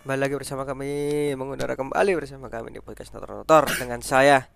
Kembali 0.00 0.16
lagi 0.18 0.34
bersama 0.34 0.62
kami 0.64 0.90
mengudara 1.36 1.76
kembali 1.76 2.16
bersama 2.16 2.48
kami 2.48 2.72
di 2.72 2.80
podcast 2.80 3.12
Notor 3.12 3.44
Notor 3.44 3.64
dengan 3.76 4.00
saya 4.00 4.48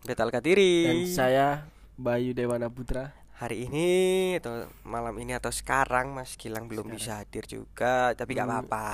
Betal 0.00 0.30
Katiri. 0.30 0.72
Dan 0.84 0.98
saya 1.08 1.46
Bayu 1.96 2.30
Dewana 2.30 2.70
Putra. 2.70 3.10
Hari 3.34 3.66
ini 3.66 3.90
atau 4.38 4.54
malam 4.84 5.18
ini 5.18 5.34
atau 5.34 5.50
sekarang 5.50 6.14
Mas 6.14 6.38
Gilang 6.38 6.70
belum 6.70 6.86
bisa 6.88 7.18
hadir 7.18 7.42
juga, 7.44 8.14
tapi 8.14 8.38
nggak 8.38 8.46
Hmm, 8.46 8.62
apa-apa. 8.62 8.86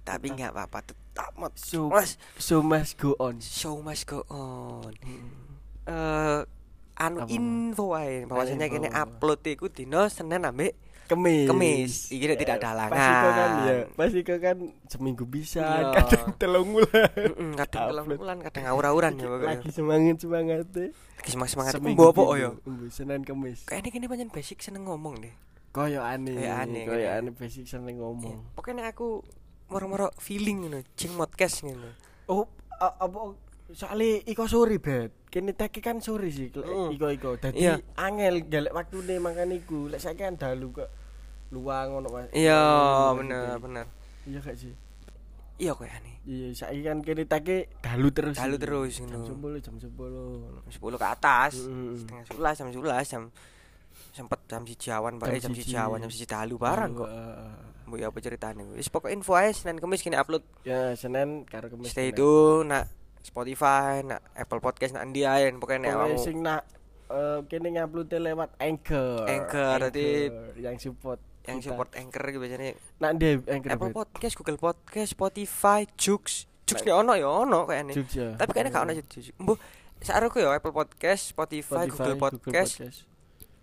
tapi 0.00 0.32
nggak 0.32 0.56
apa-apa, 0.56 0.78
tetap 0.82 1.36
Mas. 1.36 1.52
So, 1.60 1.92
Mas, 1.92 2.16
so 2.40 2.64
must 2.64 2.96
go 2.96 3.12
on. 3.20 3.44
show 3.44 3.76
must 3.78 4.08
go 4.08 4.24
on. 4.26 4.96
Eh 5.84 6.40
anu 6.94 7.18
Apa? 7.20 7.28
info 7.28 7.92
wae 7.92 8.24
bahwasanya 8.24 8.70
kene 8.70 8.88
upload 8.88 9.44
iku 9.44 9.68
dino 9.68 10.08
Senin 10.08 10.48
ambek 10.48 10.72
Kemis. 11.04 11.46
Kemis. 11.46 11.92
Iki 12.08 12.24
nek 12.24 12.38
tidak 12.40 12.54
ada 12.58 12.68
halangan. 12.72 12.92
Pasti 12.96 13.12
kau 13.14 13.30
kan 13.30 13.50
ya. 13.60 13.74
Pasti 13.92 14.20
kau 14.24 14.38
kan 14.40 14.56
seminggu 14.88 15.24
bisa, 15.28 15.60
Iya. 15.60 15.88
kadang 16.00 16.26
telung 16.40 16.68
bulan. 16.72 17.10
Kadang 17.54 17.84
telung 17.92 18.08
bulan, 18.16 18.36
kadang 18.40 18.64
aur-auran 18.72 19.12
ya. 19.20 19.26
Lagi 19.28 19.68
semangat 19.68 20.16
semangat 20.18 20.66
deh. 20.72 20.90
Lagi 20.90 21.30
semangat 21.30 21.52
semangat. 21.52 21.72
Seminggu 21.76 22.02
apa 22.08 22.22
gitu. 22.22 22.34
ya? 22.40 22.50
Umbu, 22.64 22.84
Senin 22.88 23.22
Kemis. 23.22 23.60
Kayaknya 23.68 23.90
kini 23.92 24.06
pancen 24.08 24.30
basic 24.32 24.58
seneng 24.64 24.88
ngomong 24.88 25.20
deh. 25.20 25.34
Koyo 25.70 26.00
aneh. 26.00 26.38
Kayak 26.38 26.56
aneh, 26.64 26.84
Koyo 26.86 27.08
aneh 27.10 27.32
basic 27.34 27.66
seneng 27.66 28.00
ngomong. 28.00 28.56
Pokoknya 28.56 28.88
aku 28.88 29.20
moro-moro 29.68 30.08
feeling 30.16 30.64
ngono, 30.64 30.80
cing 30.94 31.12
podcast 31.14 31.66
ngono. 31.66 31.92
Oh, 32.30 32.48
apa 32.78 33.18
soalnya 33.74 34.22
iko 34.24 34.46
sore 34.46 34.78
bet. 34.78 35.10
Kene 35.26 35.50
teki 35.50 35.78
kan 35.78 35.98
sore 35.98 36.30
sih. 36.30 36.48
Mm. 36.48 36.94
Iko 36.94 37.06
iko. 37.10 37.30
Dadi 37.34 37.58
Iya. 37.58 37.82
angel 37.94 38.46
galek 38.46 38.70
waktune 38.70 39.18
makan 39.18 39.50
iku. 39.52 39.90
Lek 39.90 39.98
saiki 39.98 40.22
kan 40.22 40.34
dalu 40.34 40.70
kok 40.72 40.88
luang 41.50 41.86
ngono 41.92 42.08
Mas. 42.08 42.30
Iya, 42.30 42.54
Ngono, 42.54 43.18
bener 43.18 43.42
gitu. 43.44 43.58
bener. 43.60 43.86
Iya 44.24 44.38
gak 44.40 44.56
sih? 44.56 44.72
Iya 45.54 45.72
kayaknya. 45.72 46.12
Iya, 46.24 46.46
saiki 46.52 46.80
kan 46.82 46.98
kene 46.98 47.22
teki 47.24 47.58
dalu 47.78 48.08
terus. 48.08 48.34
Dalu 48.34 48.56
terus 48.56 48.92
Jam. 48.96 49.10
10 49.10 49.60
jam 49.60 49.74
10. 49.76 49.90
Jam 50.64 50.70
10 50.70 50.96
ke 50.96 51.06
atas. 51.06 51.52
Mm. 51.60 51.94
Setengah 51.98 52.24
11 52.54 52.56
jam 52.56 52.68
11 52.72 53.10
jam 53.10 53.22
sempet 54.14 54.38
jam 54.46 54.62
siji 54.62 54.88
awan 54.88 55.18
bae 55.18 55.34
Jam 55.36 55.50
jam 55.50 55.52
siji 55.52 55.74
siji. 55.74 55.76
awan 55.76 55.98
jam 55.98 56.10
siji 56.10 56.24
dalu 56.24 56.54
barang 56.54 56.90
kok. 56.94 57.10
Mbok 57.84 57.98
ya 57.98 58.06
apa 58.08 58.18
ceritane. 58.18 58.62
Wis 58.72 58.86
pokok 58.86 59.10
info 59.10 59.34
ae 59.34 59.50
Senin 59.50 59.76
Kamis 59.76 60.00
kini 60.00 60.14
upload. 60.14 60.40
Ya, 60.62 60.94
Senin 60.94 61.42
karo 61.44 61.66
Kemis. 61.68 61.90
Stay 61.90 62.10
itu 62.10 62.30
nak 62.64 62.86
Spotify, 63.24 64.04
nak 64.04 64.20
Apple 64.36 64.60
Podcast, 64.60 64.92
nak 64.92 65.08
Andi 65.08 65.24
ae 65.24 65.48
pokoknya 65.50 65.88
nek 65.88 65.90
Pokoknya 65.90 65.96
awakmu 65.96 66.20
sing 66.20 66.36
nak 66.44 66.60
eh, 67.08 67.38
kene 67.48 67.68
ngupload 67.72 68.12
lewat 68.12 68.50
Anchor. 68.60 69.24
Anchor, 69.24 69.78
tadi- 69.88 70.28
yang 70.60 70.76
support 70.76 71.18
yang 71.44 71.60
kita. 71.60 71.72
support 71.72 71.90
Anchor 71.96 72.24
gitu 72.24 72.40
biasanya 72.40 72.72
Nak 73.00 73.10
dia 73.16 73.40
Anchor. 73.48 73.70
Apple. 73.72 73.92
Podcast, 73.92 74.34
Google 74.36 74.60
Podcast, 74.60 75.10
Spotify, 75.12 75.80
Joox. 75.96 76.48
Joox 76.64 76.80
nek 76.80 76.96
ono 76.96 77.12
ya 77.16 77.28
ono 77.28 77.64
kayaknya. 77.64 77.94
Jogja. 77.96 78.26
Tapi 78.36 78.50
kayaknya 78.52 78.70
gak 78.72 78.84
ono 78.84 78.92
Joox. 78.96 79.12
Mbok 79.36 79.58
saroku 80.00 80.36
ya 80.40 80.52
Apple 80.52 80.72
Podcast, 80.72 81.32
Spotify, 81.32 81.88
Google 81.88 82.20
Podcast, 82.20 82.76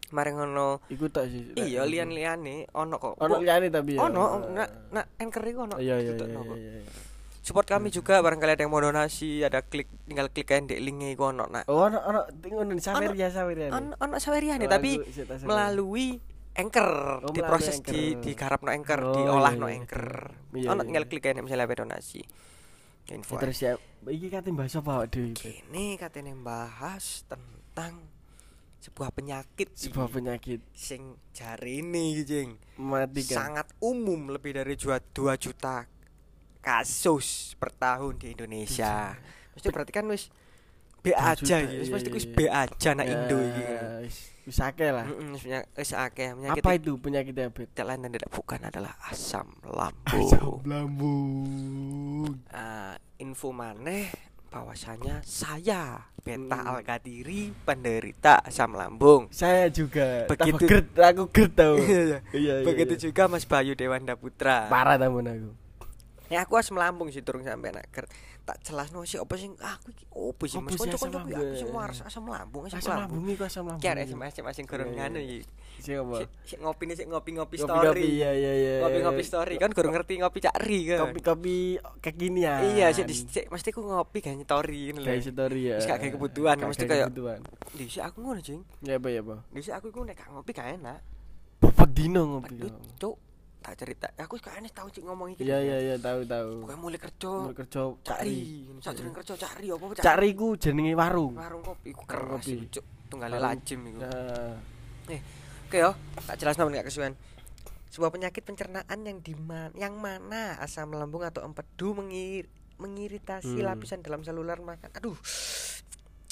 mari 0.10 0.34
ngono. 0.34 0.82
Iku 0.90 1.06
tak 1.08 1.30
sih. 1.30 1.54
Iya, 1.54 1.86
lian-liane 1.86 2.66
ono 2.74 2.98
kok. 2.98 3.14
Ono 3.18 3.38
liyane 3.38 3.70
tapi 3.70 3.98
ya. 3.98 4.10
Ono, 4.10 4.50
nak 4.50 4.70
nak 4.90 5.06
Anchor 5.18 5.44
iku 5.46 5.60
ono. 5.66 5.76
Iya 5.78 6.02
iya 6.02 6.14
iya. 6.18 6.82
Iya, 7.42 7.44
iya. 7.44 7.48
Support 7.50 7.66
kami 7.66 7.90
juga 7.90 8.22
barangkali 8.22 8.52
ada 8.54 8.62
yang 8.62 8.70
mau 8.70 8.78
donasi, 8.80 9.42
ada 9.42 9.66
klik 9.66 9.90
tinggal 10.06 10.30
klik 10.30 10.46
aja 10.48 10.62
di 10.62 10.78
linknya 10.78 11.10
iku 11.10 11.34
ono 11.34 11.50
nak. 11.50 11.66
Oh, 11.66 11.90
ono 11.90 11.98
ono 11.98 12.22
ngono 12.30 12.78
sawer 12.78 13.18
ya 13.18 13.34
sawer 13.34 13.58
ya. 13.58 13.70
Ono 13.74 13.98
ono 13.98 14.16
saweriane 14.16 14.66
Oh, 14.66 14.70
tapi 14.70 15.02
melalui 15.42 16.22
Anchor 16.52 17.24
Oh, 17.26 17.34
diproses 17.34 17.80
melalui 17.80 17.90
di 17.90 18.02
Anchor. 18.14 18.22
digarapno 18.22 18.70
Anchor, 18.70 19.00
Oh, 19.02 19.14
diolah 19.18 19.54
iya, 19.56 19.62
no 19.62 19.68
iya. 19.68 19.76
Anchor. 19.82 20.06
Iya, 20.54 20.68
Ono 20.70 20.78
iya, 20.78 20.86
tinggal 20.86 21.04
iya. 21.04 21.10
klik 21.10 21.26
aja 21.26 21.42
misalnya 21.42 21.66
ada 21.66 21.76
donasi. 21.82 22.22
Info. 23.10 23.36
Terus 23.42 23.58
ya 23.60 23.74
iki 24.08 24.30
kate 24.30 24.54
bahas 24.54 24.78
apa 24.78 25.04
Dewi? 25.10 25.34
Kini 25.34 25.98
katanya 25.98 26.38
bahas 26.38 27.26
tentang 27.26 28.08
sebuah 28.80 29.12
penyakit 29.12 29.74
Sebuah 29.74 30.08
penyakit 30.08 30.62
sing 30.72 31.20
jari 31.34 31.82
ini 31.82 32.24
mematikan. 32.80 33.36
sangat 33.52 33.68
umum 33.78 34.32
lebih 34.32 34.56
dari 34.56 34.74
2 34.74 34.96
juta 35.38 35.86
kasus 36.62 37.58
per 37.58 37.74
tahun 37.74 38.16
di 38.16 38.34
Indonesia. 38.34 39.18
Mesti 39.52 39.68
berarti 39.68 39.92
kan 39.92 40.06
wis 40.08 40.30
B 41.02 41.18
aja 41.18 41.58
iki, 41.58 41.82
wis 41.82 41.90
iya, 41.90 41.94
mesti 41.98 42.10
iya, 42.10 42.16
wis 42.16 42.26
iya. 42.26 42.34
B 42.38 42.40
aja 42.46 42.90
nak 42.94 43.06
Ya, 43.06 43.12
Indo 43.12 43.38
iki. 43.42 43.64
wis- 44.06 44.30
akeh 44.62 44.90
lah. 44.90 45.06
Heeh, 45.06 45.62
wis 45.74 45.92
akeh 45.92 46.30
penyakit 46.32 46.62
Apa 46.62 46.72
itu 46.74 46.92
penyakit 46.98 47.34
diabetes? 47.34 47.74
tidak 47.74 47.86
lain 47.90 48.00
dan 48.02 48.12
tidak 48.14 48.30
bukan 48.30 48.60
adalah 48.62 48.94
asam 49.10 49.48
Asam 49.58 49.66
lambung. 49.66 50.62
lambung. 50.64 52.38
Ah, 52.50 52.94
info 53.18 53.50
maneh 53.50 54.14
bahwasanya 54.50 55.24
saya 55.24 56.06
Beta 56.22 56.54
Hmm. 56.54 56.70
Alkatiri 56.78 57.50
penderita 57.66 58.46
asam 58.46 58.78
lambung. 58.78 59.26
Saya 59.34 59.74
juga. 59.74 60.30
Begitu- 60.30 60.70
gerd, 60.70 60.86
aku 60.94 61.24
gerd 61.34 61.54
tau. 61.58 61.74
Iya, 61.82 62.22
iya, 62.30 62.54
iya. 62.62 62.62
Begitu 62.62 62.94
iya. 62.94 63.02
juga 63.10 63.26
Mas 63.26 63.42
Bayu 63.42 63.74
Dewanda 63.74 64.14
Putra. 64.14 64.70
Parah 64.70 65.02
tamun 65.02 65.26
aku. 65.26 65.50
Ya 66.32 66.42
aku 66.42 66.56
asam 66.56 66.74
lambung 66.74 67.12
sih 67.12 67.20
turun 67.20 67.44
sampai 67.44 67.70
nak 67.70 67.92
ker- 67.92 68.08
tak 68.42 68.58
jelasno 68.64 69.04
sih 69.04 69.20
apa 69.20 69.36
sing 69.36 69.54
aku 69.54 69.92
iki 69.92 70.06
opo 70.10 70.44
sih 70.44 70.58
Mas 70.58 70.74
Apa 70.74 70.82
sih 70.82 70.90
asam 70.90 71.12
kanca-kanca 71.12 71.38
aku 71.38 71.54
sing 71.54 71.70
waras 71.70 72.00
asam 72.02 72.24
lambung 72.26 72.64
asam, 72.66 72.80
Asam 72.80 72.96
lambung. 72.98 73.24
iku 73.28 73.44
asam 73.44 73.64
lambung. 73.66 73.80
Kiar 73.80 73.98
SMS 74.00 74.34
Iya, 74.34 74.64
iya. 74.88 74.98
nganu 74.98 75.20
iki. 75.20 75.40
Sing 75.78 75.96
apa? 75.98 76.16
Sik- 76.16 76.34
Sik 76.44 76.60
ngopi 76.60 76.84
nih 76.84 76.96
sik 76.96 77.08
ngopi-ngopi 77.08 77.56
Kopi-kopi, 77.56 77.84
story. 77.84 78.04
Iya 78.08 78.30
iya 78.32 78.52
iya. 78.56 78.74
Ngopi-ngopi 78.80 79.24
story 79.24 79.56
kan 79.58 79.70
gorong 79.70 79.94
ngerti 79.94 80.14
ngopi 80.18 80.40
cakri 80.40 80.80
kan. 80.88 81.00
Kopi-kopi 81.04 81.56
kekinian. 82.00 82.60
Iya, 82.72 82.88
sik 82.92 83.06
di- 83.06 83.28
sik 83.28 83.46
mesti 83.48 83.70
ku 83.70 83.82
ngopi 83.84 84.20
kan 84.20 84.36
story 84.38 84.80
ngono 84.90 85.00
lho. 85.00 85.08
Kayak 85.08 85.22
story 85.28 85.62
ya. 85.64 85.76
Wis 85.76 85.86
gak 85.86 86.00
kayak 86.00 86.14
kebutuhan, 86.16 86.56
mesti 86.64 86.84
kayak 86.84 87.08
kayak-. 87.10 87.40
Dhisik 87.72 88.02
aku 88.02 88.18
ngono, 88.20 88.40
Jing. 88.40 88.62
Ya 88.80 88.96
apa 88.96 89.08
ya, 89.08 89.22
apa? 89.22 89.36
Dhisik 89.50 89.74
aku 89.74 89.86
iku 89.90 90.00
nek 90.02 90.16
gak 90.16 90.30
ngopi 90.30 90.52
gak 90.52 90.70
enak. 90.76 91.00
Bapak 91.60 91.88
Dino 91.92 92.22
ngopi. 92.28 92.58
Aduh, 92.58 92.74
Cuk, 92.98 93.16
tak 93.62 93.78
cerita. 93.78 94.10
Aku 94.18 94.36
kayaknya 94.36 94.70
tahu 94.70 94.90
cik 94.90 95.06
ngomong 95.06 95.28
iki. 95.32 95.46
Iya 95.46 95.58
iya 95.62 95.78
iya 95.80 95.96
tahu 95.96 96.26
tahu. 96.26 96.66
Pokoknya 96.66 96.80
mulai 96.80 97.00
kerja 97.00 97.32
Mulai 97.32 97.56
kerja 97.56 97.82
cari. 98.02 98.02
cari. 98.02 98.38
Sajroning 98.82 99.16
kerja 99.16 99.34
cari 99.38 99.66
apa 99.70 99.84
apa 99.86 99.94
Cari 99.96 100.30
ku 100.34 100.48
jenenge 100.56 100.94
warung. 100.94 101.34
warung 101.36 101.62
kopi 101.62 101.94
Warung 101.94 102.10
keras 102.10 102.42
kopi. 102.44 102.66
Cuk. 102.68 102.86
Tunggale 103.08 103.38
lajim 103.38 103.80
iku. 103.86 104.00
Nah, 104.02 104.56
Oke 105.68 105.78
yo, 105.78 105.92
tak 106.26 106.36
jelasno 106.36 106.66
men 106.66 106.76
gak 106.76 106.88
kesuwen. 106.88 107.14
Sebuah 107.88 108.10
penyakit 108.10 108.44
pencernaan 108.44 109.00
yang 109.02 109.20
di 109.20 109.32
yang 109.74 109.96
mana 109.96 110.56
asam 110.58 110.92
lambung 110.92 111.22
atau 111.22 111.44
empedu 111.44 111.94
mengir 111.94 112.48
mengiritasi 112.76 113.56
Hmm. 113.56 113.68
lapisan 113.68 114.02
dalam 114.02 114.20
saluran 114.22 114.60
makan. 114.60 114.90
Aduh. 114.92 115.16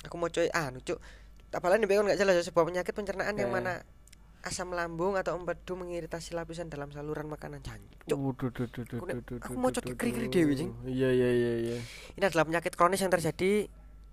Aku 0.01 0.15
mau 0.15 0.27
coy 0.27 0.47
anu, 0.49 0.79
Cuk. 0.79 0.97
Apalagi 1.49 1.81
nih 1.81 1.99
gak 2.07 2.17
jelas 2.17 2.35
ya, 2.35 2.43
sebuah 2.43 2.63
penyakit 2.63 2.91
pencernaan 2.91 3.35
yang 3.35 3.47
Eh. 3.47 3.53
mana 3.53 3.73
asam 4.39 4.71
lambung 4.71 5.19
atau 5.19 5.35
empedu 5.35 5.75
mengiritasi 5.75 6.31
lapisan 6.31 6.71
dalam 6.71 6.89
saluran 6.95 7.27
makanan 7.27 7.59
jancuk. 7.59 8.07
Aku 8.07 8.17
mau 9.59 9.71
cocok 9.71 9.91
duh, 9.91 9.97
keri-keri 9.99 10.27
duh. 10.31 10.33
dewe, 10.33 10.51
Jing. 10.55 10.71
Iya 10.87 11.09
iya 11.11 11.29
iya 11.29 11.53
iya. 11.59 11.77
Ini 12.15 12.23
adalah 12.23 12.47
penyakit 12.47 12.73
kronis 12.79 13.03
yang 13.03 13.11
terjadi 13.11 13.67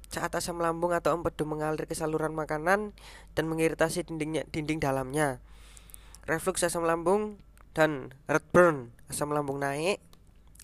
saat 0.06 0.34
asam 0.34 0.58
lambung 0.58 0.94
atau 0.94 1.14
empedu 1.14 1.46
mengalir 1.46 1.86
ke 1.86 1.94
saluran 1.94 2.34
makanan 2.34 2.94
dan 3.34 3.44
mengiritasi 3.46 4.06
dindingnya 4.06 4.46
dinding 4.50 4.82
dalamnya. 4.82 5.38
Reflux 6.26 6.66
asam 6.66 6.82
lambung 6.82 7.38
dan 7.70 8.10
heartburn 8.26 8.90
asam 9.06 9.30
lambung 9.30 9.62
naik 9.62 10.02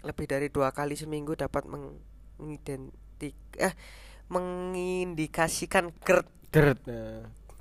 lebih 0.02 0.26
dari 0.26 0.50
dua 0.50 0.74
kali 0.74 0.98
seminggu 0.98 1.38
dapat 1.38 1.62
mengidentik 1.70 3.38
eh 3.54 3.74
mengindikasikan 4.26 5.94
GERD. 6.02 6.26
GERD. 6.50 6.82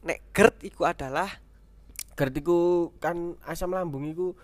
Nek 0.01 0.19
GERD 0.33 0.55
itu 0.65 0.81
adalah 0.87 1.29
GERD 2.21 2.37
iku 2.37 2.59
kan 2.95 3.17
asam 3.41 3.73
lambung 3.73 4.05
iku 4.05 4.37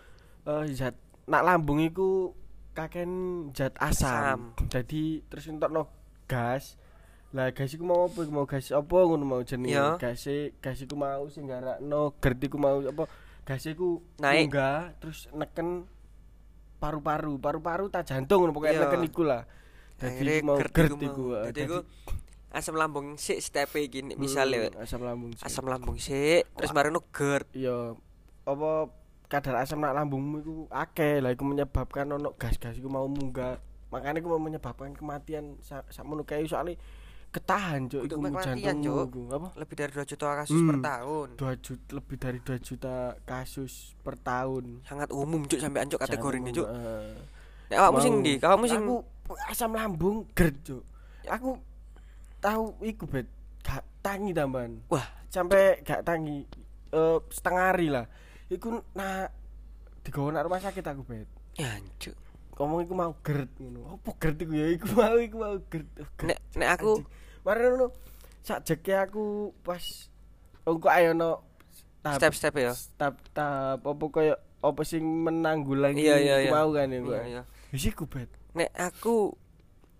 eh, 0.44 0.66
zat 0.74 0.98
nak 1.26 1.46
lambung 1.46 1.78
iku 1.78 2.34
kaken 2.74 3.12
zat 3.52 3.78
asam. 3.78 4.58
Jadi 4.66 5.22
terus 5.24 5.46
entokno 5.46 5.86
gas. 6.26 6.74
Lah 7.30 7.52
gas 7.52 7.70
iku 7.70 7.84
mau 7.84 8.08
apa? 8.08 8.26
Mau 8.26 8.44
gas 8.44 8.72
apa 8.72 8.98
ngono 8.98 9.22
mau 9.22 9.42
jenenge? 9.42 9.72
Ya. 9.72 9.94
Gas 9.96 10.26
gas 10.58 10.80
iku 10.80 10.96
mau 10.96 11.28
sing 11.28 11.46
garakno 11.46 12.18
GERD 12.18 12.42
iku 12.44 12.58
mau 12.58 12.82
apa? 12.82 13.06
Gas 13.44 13.64
iku 13.64 14.02
Naik. 14.18 14.50
munggah 14.50 14.98
terus 14.98 15.30
neken 15.32 15.86
paru-paru, 16.78 17.38
paru-paru 17.38 17.86
tak 17.88 18.06
jantung 18.06 18.42
ngono 18.42 18.52
pokoke 18.52 18.70
Iya. 18.72 18.82
neken 18.84 19.04
iku 19.04 19.22
lah. 19.22 19.46
Dadi 19.96 20.42
mau 20.42 20.58
GERD 20.58 20.72
GERD 20.72 20.92
iku 20.92 20.98
iku. 21.04 21.24
mau. 21.26 21.36
eh, 21.36 21.44
Jadi 21.44 21.54
dadi- 21.56 21.68
iku 21.68 21.78
asam 22.58 22.74
lambung 22.74 23.16
sik 23.16 23.38
step 23.38 23.70
gini 23.86 24.14
misalnya 24.14 24.68
Hmm, 24.68 24.82
asam 24.82 25.00
lambung 25.00 25.32
sih. 25.32 25.44
asam 25.44 25.66
lambung 25.66 25.98
sik 25.98 26.44
terus 26.52 26.74
marino 26.74 27.06
GERD. 27.08 27.46
Iya, 27.54 27.94
apa 28.44 28.90
kadar 29.28 29.56
asam 29.58 29.78
nak 29.78 29.94
lambungmu 29.94 30.36
iku 30.40 30.54
akeh 30.68 31.20
lah 31.20 31.30
iku 31.30 31.44
menyebabkan 31.44 32.10
ono 32.10 32.34
gas-gas 32.34 32.76
iku 32.76 32.88
mau 32.88 33.06
munggah. 33.06 33.62
Makanya 33.88 34.20
mau 34.22 34.36
menyebabkan 34.38 34.92
kematian 34.92 35.56
sa 35.60 35.86
sakmono 35.88 36.24
kae 36.24 36.44
soalnya 36.44 36.76
ketahan 37.28 37.86
cuk 37.86 38.02
Kudu 38.04 38.10
iku 38.10 38.24
kematian, 38.26 38.56
jantungmu 38.58 38.84
Cuk. 38.98 39.06
iku. 39.06 39.22
Apa? 39.30 39.48
lebih 39.58 39.76
dari 39.78 39.92
2 39.94 40.04
juta 40.06 40.28
kasus 40.34 40.60
per 40.60 40.74
Hmm. 40.74 40.84
tahun 40.84 41.28
2 41.36 41.54
juta 41.58 41.86
lebih 41.94 42.16
dari 42.18 42.40
2 42.42 42.58
juta 42.58 42.96
kasus 43.22 43.74
per 44.00 44.16
tahun. 44.18 44.64
sangat 44.82 45.10
umum 45.10 45.44
cuk 45.44 45.56
sampai 45.58 45.80
ancuk 45.84 46.00
kategori 46.00 46.38
ini 46.38 46.52
cuk 46.52 46.66
Jantung, 46.66 46.84
eh. 47.06 47.16
Nek 47.68 47.78
awakmu 47.78 48.00
sing 48.00 48.14
ndi? 48.18 48.34
Awakmu 48.40 48.66
sing 48.66 48.82
aku 48.82 48.96
asam 49.46 49.72
lambung 49.72 50.24
gerd, 50.32 50.56
Cuk. 50.64 50.84
Aku 51.28 51.60
tahu 52.40 52.76
iku 52.82 53.06
bet 53.06 53.28
gak 53.60 53.84
tangi 54.00 54.32
tambahan. 54.32 54.80
wah, 54.88 55.06
Sampai 55.28 55.82
gak 55.82 56.02
tangi 56.02 56.48
eh 56.90 57.18
setengah 57.30 57.64
hari 57.68 57.88
lah. 57.88 58.06
Iku 58.48 58.80
nah 58.94 59.28
digawa 60.02 60.32
nang 60.32 60.48
rumah 60.48 60.60
sakit 60.60 60.82
aku 60.82 61.04
bet. 61.04 61.28
ya 61.54 61.68
anjuk. 61.74 62.16
Ngomong 62.54 62.80
iku 62.82 62.94
mau 62.94 63.14
gerd 63.20 63.52
ngono. 63.58 63.98
Apa 63.98 64.10
gerd 64.18 64.38
iku 64.40 64.54
ya? 64.54 64.68
Iku 64.72 64.88
mau 64.94 65.18
iku 65.18 65.36
mau 65.38 65.56
gerd. 65.64 65.90
Oh. 65.96 66.08
Nek 66.24 66.40
nek 66.54 66.70
aku 66.74 66.92
Mari 67.44 67.62
ngono. 67.66 67.88
Sak 68.40 68.64
jeke 68.64 68.94
aku 68.94 69.26
pas 69.62 69.84
engko 70.64 70.88
ayo 70.88 71.12
no 71.12 71.44
tahap- 72.00 72.20
step-step 72.20 72.54
ya. 72.56 72.72
tahap 72.96 73.20
tahap 73.32 73.84
apa 73.84 74.04
koyo 74.08 74.36
apa 74.58 74.82
sing 74.82 75.04
menanggulangi 75.04 76.00
Iya, 76.02 76.16
iya, 76.18 76.36
iya. 76.42 76.50
mau 76.50 76.72
kan 76.72 76.88
ya. 76.88 77.00
Iya, 77.00 77.22
iya. 77.26 77.42
Wis 77.70 77.84
iku 77.86 78.08
bet. 78.08 78.32
Nek 78.52 78.72
aku 78.74 79.36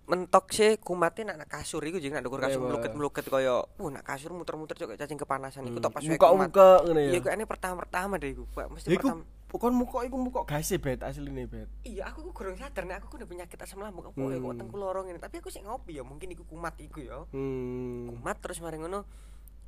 mentok 0.08 0.48
sih 0.48 0.80
kumatnya 0.80 1.36
nak 1.36 1.44
nak 1.44 1.48
kasur 1.52 1.84
iku 1.84 2.00
jeung 2.00 2.16
nak 2.16 2.24
kasur 2.24 2.64
Iya, 2.64 2.68
meluket-meluket 2.72 3.24
kaya 3.28 3.60
uh 3.60 3.88
nak 3.92 4.00
kasur 4.02 4.32
muter-muter 4.32 4.72
cok 4.72 4.96
cacing 4.96 5.20
kepanasan 5.20 5.68
iku 5.68 5.84
tok 5.84 5.92
pas 5.92 6.00
wae 6.00 6.16
muka 6.16 6.26
muka 6.32 6.68
ngono 6.88 7.00
ya. 7.04 7.10
Iya 7.12 7.18
kok 7.20 7.32
ini 7.36 7.44
pertama-pertama 7.44 8.14
deh 8.16 8.32
iku. 8.32 8.44
Mesti 8.48 8.88
Iku 8.88 9.04
pertama. 9.04 9.22
pokon 9.52 9.72
muka 9.76 9.98
iku 10.08 10.16
muka 10.16 10.40
gase 10.48 10.80
bet 10.80 11.04
asline 11.04 11.44
bet. 11.44 11.68
Iya, 11.84 12.08
aku 12.08 12.24
ku 12.24 12.30
kurang 12.32 12.56
sadar 12.56 12.88
nek 12.88 13.04
aku 13.04 13.20
udah 13.20 13.28
penyakit 13.28 13.60
asam 13.60 13.84
lambung 13.84 14.08
apa 14.08 14.16
Hmm. 14.16 14.32
ya 14.32 14.40
kok 14.40 14.48
wetengku 14.48 14.76
loro 14.80 15.00
ngene. 15.04 15.20
Tapi 15.20 15.44
aku 15.44 15.52
sih 15.52 15.60
ngopi 15.60 16.00
ya, 16.00 16.02
mungkin 16.04 16.32
iku 16.32 16.44
kumat 16.48 16.72
iku 16.80 17.04
ya. 17.04 17.28
Hmm. 17.28 18.08
Kumat 18.08 18.36
terus 18.40 18.64
mari 18.64 18.80
ngono 18.80 19.04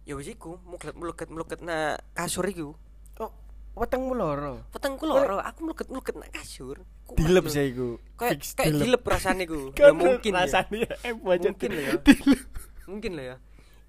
ya 0.08 0.16
wis 0.16 0.32
iku 0.32 0.56
mluket-mluket 0.64 1.60
nak 1.60 2.00
kasur 2.16 2.48
iku. 2.48 2.72
Kok 3.12 3.30
wetengmu 3.76 4.16
loro? 4.16 4.64
Wetengku 4.72 5.04
loro, 5.04 5.36
aku 5.36 5.68
mluket-mluket 5.68 6.16
nak 6.16 6.32
kasur. 6.32 6.80
Dilep 7.16 7.46
sih 7.48 7.74
iku. 7.74 7.88
Kayak 8.14 8.36
kayak 8.54 8.72
dilep 8.76 9.02
rasane 9.02 9.42
iku. 9.48 9.72
Ya 9.80 9.90
mungkin 9.90 10.32
ya. 10.34 10.44
rasane 10.44 10.78
eh 11.02 11.12
bocor 11.16 11.52
Mungkin 11.56 11.70
lah 11.72 11.82
ya. 11.82 11.94
Dilep 12.04 12.42
Mungkin 12.90 13.12
lah 13.16 13.24
ya. 13.24 13.36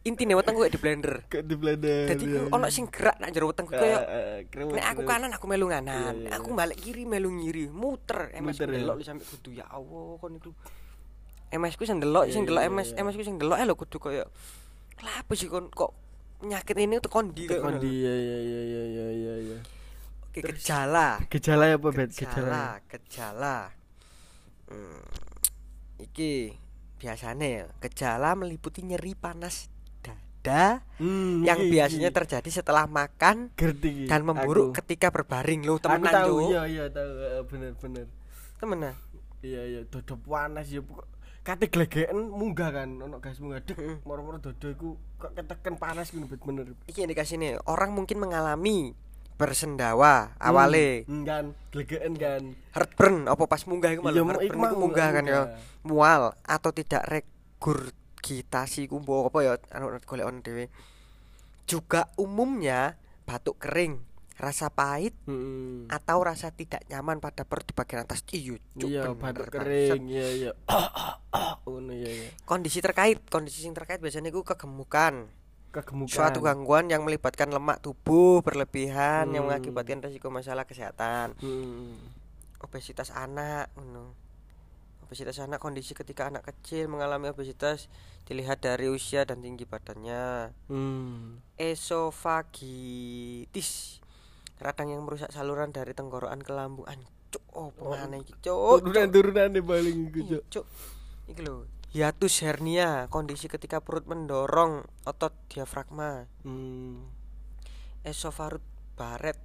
Intine 0.02 0.34
wetengku 0.34 0.66
kayak 0.66 0.74
di 0.74 0.82
blender. 0.82 1.16
di 1.30 1.56
blender. 1.58 2.10
Dadi 2.10 2.26
ku 2.26 2.50
ono 2.50 2.66
sing 2.74 2.90
gerak 2.90 3.22
nak 3.22 3.30
jero 3.30 3.54
wetengku 3.54 3.78
Eh, 3.78 3.82
kaya 3.82 3.98
kaya 4.50 4.74
Nek 4.74 4.86
aku 4.98 5.02
kanan 5.06 5.30
aku 5.30 5.46
melu 5.46 5.70
nganan, 5.70 6.26
Iya, 6.26 6.34
iya, 6.34 6.42
aku 6.42 6.50
iya. 6.50 6.58
balik 6.58 6.78
kiri 6.82 7.06
melu 7.06 7.30
ngiri, 7.30 7.70
muter. 7.70 8.34
MS 8.34 8.58
ya. 8.58 8.66
delok 8.66 8.98
lu 8.98 9.04
sampe 9.06 9.22
kudu 9.30 9.54
ya 9.54 9.70
Allah 9.70 10.18
kon 10.18 10.42
iku. 10.42 10.50
MS 11.54 11.78
ku 11.78 11.86
sing 11.86 12.02
delok, 12.02 12.34
sing 12.34 12.42
Iya, 12.42 12.50
delok 12.50 12.64
iya, 12.66 12.74
MS, 12.74 12.90
iya. 12.98 13.06
MS 13.06 13.14
ku 13.14 13.24
sing 13.30 13.38
delok 13.38 13.58
eh 13.62 13.66
lho 13.70 13.76
kudu 13.78 13.98
koyo 14.02 14.26
Kenapa 14.98 15.32
sih 15.38 15.46
kon 15.46 15.70
kok 15.70 15.94
penyakit 16.42 16.76
ini 16.82 16.98
tuh 16.98 17.12
kondi. 17.14 17.46
Kondi 17.46 17.92
ya 18.02 18.14
ya 18.18 18.38
ya 18.42 18.62
ya 18.66 19.06
ya 19.14 19.34
ya 19.54 19.58
gejala. 20.34 21.20
Gejala 21.28 21.64
apa 21.70 21.88
bet? 21.92 22.10
Gejala. 22.10 22.32
Gejala, 22.32 22.66
gejala. 22.88 23.58
Hmm, 24.66 25.04
iki 26.00 26.56
biasanya 26.96 27.48
ya, 27.48 27.64
gejala 27.80 28.34
meliputi 28.34 28.82
nyeri 28.82 29.14
panas 29.14 29.68
dada 30.00 30.86
Hmm, 30.96 31.44
yang 31.44 31.60
iki, 31.60 31.72
biasanya 31.74 32.10
iki. 32.10 32.18
terjadi 32.18 32.50
setelah 32.54 32.86
makan 32.86 33.52
Gerti 33.54 34.06
dan 34.06 34.24
memburuk 34.24 34.72
Aku. 34.72 34.78
ketika 34.80 35.10
berbaring 35.10 35.66
lo 35.66 35.76
Aku 35.76 35.84
temenan 35.84 36.14
tahu, 36.14 36.36
Cuk. 36.40 36.50
Iya 36.50 36.62
iya 36.66 36.86
tahu 36.88 37.10
eh, 37.20 37.44
bener 37.46 37.72
bener. 37.76 38.06
temenan 38.56 38.96
Iya 39.42 39.62
iya 39.66 39.82
dodo 39.84 40.16
panas 40.18 40.70
ya 40.70 40.80
pokok 40.80 41.10
kate 41.42 41.66
glegeken 41.68 42.30
munggah 42.30 42.70
kan 42.70 43.02
ono 43.02 43.18
gas 43.18 43.42
munggah 43.42 43.66
dek 43.66 44.06
moro-moro 44.06 44.38
dodo 44.38 44.68
iku 44.70 44.94
kok 45.18 45.34
keteken 45.34 45.74
panas 45.76 46.14
ngono 46.14 46.30
bener. 46.30 46.78
Iki 46.86 47.10
indikasi 47.10 47.42
nih 47.42 47.58
orang 47.66 47.90
mungkin 47.92 48.22
mengalami 48.22 48.94
bersendawa 49.42 50.14
awale 50.38 51.04
Hmm, 51.04 51.26
kan 51.26 51.46
glegeken 51.70 52.14
kan. 52.14 52.42
heartburn 52.72 53.26
apa 53.26 53.44
pas 53.46 53.66
munggah 53.66 53.90
iku 53.92 54.06
Iya, 54.06 54.22
malah 54.22 54.38
iku 54.38 54.46
heartburn 54.46 54.62
iku 54.70 54.76
munggah 54.78 55.10
kan 55.10 55.26
ya 55.26 55.42
mual 55.82 56.22
atau 56.46 56.70
tidak 56.70 57.02
regurgitasi 57.10 58.86
ku 58.86 59.00
mbok 59.00 59.30
apa 59.30 59.40
ya 59.42 59.54
anu 59.72 59.90
golek 60.00 60.26
on 60.26 60.40
dhewe 60.40 60.70
juga 61.66 62.06
umumnya 62.16 62.94
batuk 63.24 63.58
kering 63.58 63.98
rasa 64.36 64.74
pahit 64.74 65.14
Heeh. 65.26 65.86
atau 65.88 66.18
rasa 66.20 66.50
tidak 66.50 66.82
nyaman 66.90 67.22
pada 67.22 67.46
perut 67.46 67.62
di 67.62 67.74
bagian 67.74 68.02
atas 68.02 68.26
iyo 68.32 68.58
Iya, 68.76 69.14
batuk 69.14 69.54
kering, 69.54 70.02
iya 70.06 70.28
iya. 70.34 70.52
Ngono 71.62 71.94
iya 71.94 72.10
iya. 72.10 72.30
kondisi 72.44 72.82
terkait 72.82 73.22
kondisi 73.30 73.64
yang 73.64 73.78
terkait 73.78 74.02
biasanya 74.02 74.30
iku 74.30 74.42
kegemukan 74.44 75.30
Kegemukan. 75.72 76.12
suatu 76.12 76.40
gangguan 76.40 76.86
yang 76.86 77.02
melibatkan 77.02 77.48
lemak 77.48 77.80
tubuh 77.80 78.40
berlebihan 78.40 79.28
yang 79.30 79.44
Hmm. 79.44 79.56
mengakibatkan 79.56 80.00
resiko 80.02 80.28
masalah 80.28 80.64
kesehatan 80.64 81.32
Hmm. 81.38 81.96
obesitas 82.60 83.08
anak 83.10 83.72
ngono. 83.74 84.12
obesitas 85.02 85.40
anak 85.40 85.60
kondisi 85.60 85.92
ketika 85.92 86.24
anak 86.26 86.44
kecil 86.46 86.88
mengalami 86.88 87.28
obesitas 87.28 87.92
dilihat 88.24 88.60
dari 88.60 88.88
usia 88.88 89.24
dan 89.24 89.40
tinggi 89.40 89.64
badannya 89.64 90.56
Hmm. 90.68 91.44
esofagitis 92.72 94.00
radang 94.58 94.88
yang 94.90 95.02
merusak 95.02 95.28
saluran 95.30 95.70
dari 95.70 95.92
tenggorokan 95.92 96.40
ke 96.40 96.52
lambung 96.52 96.86
ancuk 96.86 97.44
oh 97.52 97.72
Oh. 97.74 97.96
iki 98.14 98.32
cuk 98.40 98.84
Turunan-turunan 98.84 99.52
paling 99.58 99.98
iku, 100.08 100.20
Iya, 100.22 100.40
Cuk. 100.48 100.64
cuk 100.64 100.66
iki 101.28 101.42
lho 101.42 101.68
hiatus 101.92 102.40
hernia 102.42 103.12
kondisi 103.12 103.52
ketika 103.52 103.84
perut 103.84 104.08
mendorong 104.08 104.84
otot 105.04 105.36
diafragma. 105.48 106.28
Hmm. 106.44 107.08
esofarut 108.02 108.66
baret 108.98 109.38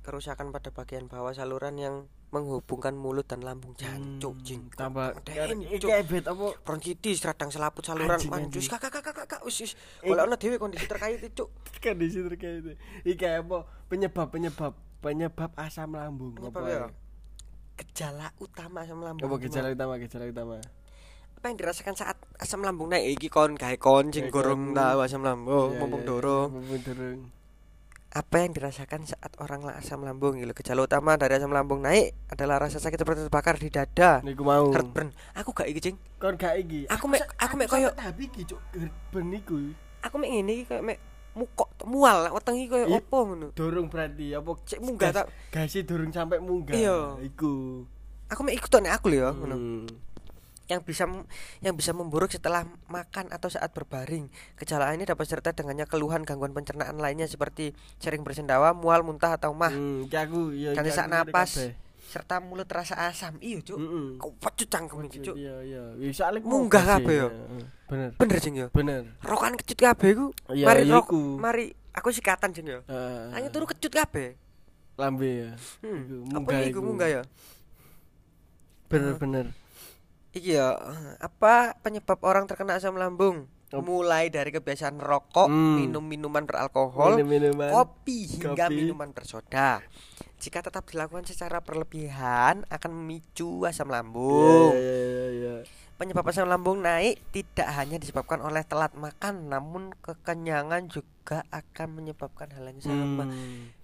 kerusakan 0.00 0.48
pada 0.48 0.72
bagian 0.72 1.12
bawah 1.12 1.36
saluran 1.36 1.76
yang 1.76 1.94
menghubungkan 2.32 2.96
mulut 2.96 3.28
dan 3.28 3.44
lambung. 3.44 3.76
Jancuk 3.76 4.32
Hmm, 4.32 4.44
jing 4.44 4.62
tambah 4.72 5.12
Ngeden, 5.24 5.60
iki 5.64 5.76
Cuk. 5.80 5.92
ebet 5.92 6.24
apa? 6.24 6.56
Bronkitis 6.64 7.20
radang 7.20 7.52
selaput 7.52 7.84
saluran 7.84 8.16
manjus. 8.24 8.68
kakak 8.68 8.88
kakak 8.88 9.12
kakak 9.12 9.40
Eh. 9.44 9.72
kalau 10.00 10.24
ana 10.24 10.36
dhewe 10.36 10.56
kondisi 10.56 10.88
terkait 10.88 11.20
itu 11.20 11.44
kondisi 11.84 12.24
terkait 12.24 12.64
iki. 13.04 13.24
Apa? 13.24 13.68
Penyebab 13.88 14.32
penyebab 14.32 14.72
penyebab 15.00 15.52
asam 15.56 15.92
lambung. 15.92 16.32
Penyebab 16.32 16.64
apa 16.64 16.68
ya? 16.68 16.88
gejala 17.76 18.32
utama 18.40 18.88
asam 18.88 19.04
lambung. 19.04 19.28
Apa 19.28 19.36
gejala 19.36 19.68
utama 19.68 20.00
gejala 20.00 20.24
utama 20.28 20.56
apa 21.38 21.46
yang 21.46 21.56
dirasakan 21.56 21.94
saat 21.94 22.18
asam 22.36 22.60
lambung 22.60 22.90
naik? 22.90 23.14
Iki 23.14 23.28
kon 23.28 23.54
gawe 23.54 23.78
kon 23.78 24.10
sing 24.10 24.26
gorong 24.26 24.74
tahu 24.74 24.98
asam 25.00 25.22
lambung 25.22 25.70
Iya, 25.70 25.78
mumpung 25.78 26.02
iya, 26.02 26.08
dorong. 26.08 26.48
mumpung 26.50 26.82
dorong. 26.82 27.18
Apa 28.10 28.36
yang 28.40 28.50
dirasakan 28.50 29.06
saat 29.06 29.30
orang 29.38 29.62
lah 29.62 29.78
asam 29.78 30.02
lambung? 30.02 30.34
Gitu 30.34 30.50
gejala 30.52 30.82
utama 30.82 31.14
dari 31.14 31.38
asam 31.38 31.48
lambung 31.48 31.78
naik 31.78 32.10
adalah 32.26 32.58
rasa 32.58 32.76
sakit 32.76 32.98
seperti 32.98 33.22
terbakar 33.22 33.54
di 33.54 33.70
dada. 33.70 34.18
Niku 34.20 34.42
mau. 34.42 34.66
Heartburn. 34.68 35.14
Aku 35.32 35.54
gak 35.54 35.68
iki 35.68 35.78
cing. 35.80 35.96
Kon 36.16 36.34
gak 36.34 36.58
iki. 36.58 36.90
Aku 36.90 37.06
mek- 37.06 37.30
aku 37.36 37.54
mek 37.54 37.68
koyo- 37.68 37.94
tapi 37.94 38.26
iki 38.26 38.42
cuk 38.44 38.58
ben 39.08 39.30
iku 39.30 39.70
aku 39.98 40.14
mek 40.16 40.30
ngene 40.32 40.52
iki 40.52 40.64
kayak 40.64 40.82
mek 40.84 40.98
mukok 41.34 41.70
mual 41.84 42.26
weteng 42.28 42.54
iki 42.56 42.66
koyo 42.66 42.86
Iya. 42.88 42.98
opo 42.98 43.18
ngono? 43.24 43.46
dorong 43.52 43.86
berarti 43.86 44.34
apa? 44.34 44.50
Cek 44.58 44.80
munggah 44.80 45.10
tak- 45.12 45.30
gasi 45.48 45.82
dorong 45.82 46.10
sampai 46.10 46.38
munggah. 46.38 46.74
Iya. 46.74 46.98
iku. 47.22 47.86
Aku 48.26 48.40
mek 48.42 48.58
ikut 48.58 48.72
nek 48.74 48.92
aku 48.92 49.06
lho 49.08 49.18
ya 49.18 49.30
ngono. 49.30 49.54
Hmm. 49.54 49.86
Yang 50.68 50.84
bisa 50.84 51.08
yang 51.64 51.74
bisa 51.74 51.96
memburuk 51.96 52.28
setelah 52.28 52.68
makan 52.92 53.32
atau 53.32 53.48
saat 53.48 53.72
berbaring. 53.72 54.28
Gejala 54.60 54.92
ini 54.92 55.08
dapat 55.08 55.24
serta 55.24 55.56
dengannya 55.56 55.88
keluhan 55.88 56.22
gangguan 56.28 56.52
pencernaan 56.52 57.00
lainnya 57.00 57.24
seperti 57.24 57.72
sering 57.96 58.20
bersendawa, 58.20 58.76
mual, 58.76 59.00
muntah 59.00 59.40
atau 59.40 59.56
mah, 59.56 59.72
Hmm, 59.72 60.04
iya 60.52 60.70
iki 60.76 60.90
sesak 60.92 61.08
napas 61.08 61.56
serta 62.08 62.40
mulut 62.40 62.64
terasa 62.64 62.96
asam. 63.04 63.36
Iya, 63.44 63.60
Cuk. 63.60 63.76
Heeh. 63.76 64.06
Kau 64.16 64.32
pecut 64.40 64.68
cangkem 64.72 65.04
iki, 65.04 65.20
Cuk. 65.20 65.36
Iya 65.36 65.60
iya. 65.60 65.82
Ya 66.00 66.08
soalnya 66.16 66.40
Munggah 66.40 66.96
kabeh 66.96 67.14
ya. 67.20 67.28
iya. 67.28 67.66
Bener. 67.84 68.10
Bener 68.16 68.36
jeng 68.40 68.56
ya. 68.56 68.66
Bener. 68.72 69.02
Rokan 69.20 69.52
kecut 69.60 69.76
kabeh 69.76 70.10
ku. 70.16 70.26
Iya, 70.48 70.64
mari 70.64 70.82
iya 70.88 70.96
rok, 70.96 71.12
mari 71.36 71.64
aku 71.92 72.08
sikatan 72.08 72.56
jeng 72.56 72.64
ya. 72.64 72.80
Heeh. 72.88 73.24
Hanya 73.36 73.48
turu 73.52 73.68
kecut 73.68 73.92
kabeh. 73.92 74.40
lambe 74.98 75.30
ya. 75.30 75.50
Hmm. 75.78 76.26
Munggah 76.26 76.58
iku. 76.66 76.80
munggah 76.82 77.06
ya? 77.06 77.22
Bener 78.90 79.14
bener. 79.14 79.46
Iki 80.30 80.50
ya, 80.52 80.76
apa 81.18 81.72
penyebab 81.78 82.20
orang 82.20 82.44
terkena 82.44 82.76
asam 82.76 82.94
lambung? 82.94 83.48
Mulai 83.70 84.28
dari 84.28 84.48
kebiasaan 84.48 84.96
rokok, 84.96 85.44
Hmm. 85.44 85.76
minum 85.78 86.00
minuman 86.00 86.40
beralkohol, 86.42 87.20
Minum-minuman. 87.20 87.68
kopi 87.68 88.24
hingga 88.26 88.64
Kopi. 88.64 88.76
minuman 88.78 89.12
bersoda. 89.12 89.84
Jika 90.38 90.62
tetap 90.62 90.86
dilakukan 90.86 91.24
secara 91.24 91.60
berlebihan 91.60 92.64
akan 92.66 92.90
memicu 92.94 93.64
asam 93.64 93.88
lambung. 93.88 94.72
Iya 94.72 94.80
iya 95.04 95.26
iya. 95.30 95.54
Penyebab 95.98 96.24
asam 96.24 96.46
lambung 96.46 96.80
naik 96.80 97.18
tidak 97.28 97.68
hanya 97.74 97.98
disebabkan 97.98 98.40
oleh 98.40 98.62
telat 98.62 98.94
makan, 98.94 99.50
namun 99.50 99.90
kekenyangan 99.98 100.88
juga 100.88 101.42
akan 101.50 101.88
menyebabkan 101.92 102.48
hal 102.50 102.64
yang 102.64 102.80
sama. 102.80 103.26
Hmm. 103.26 103.74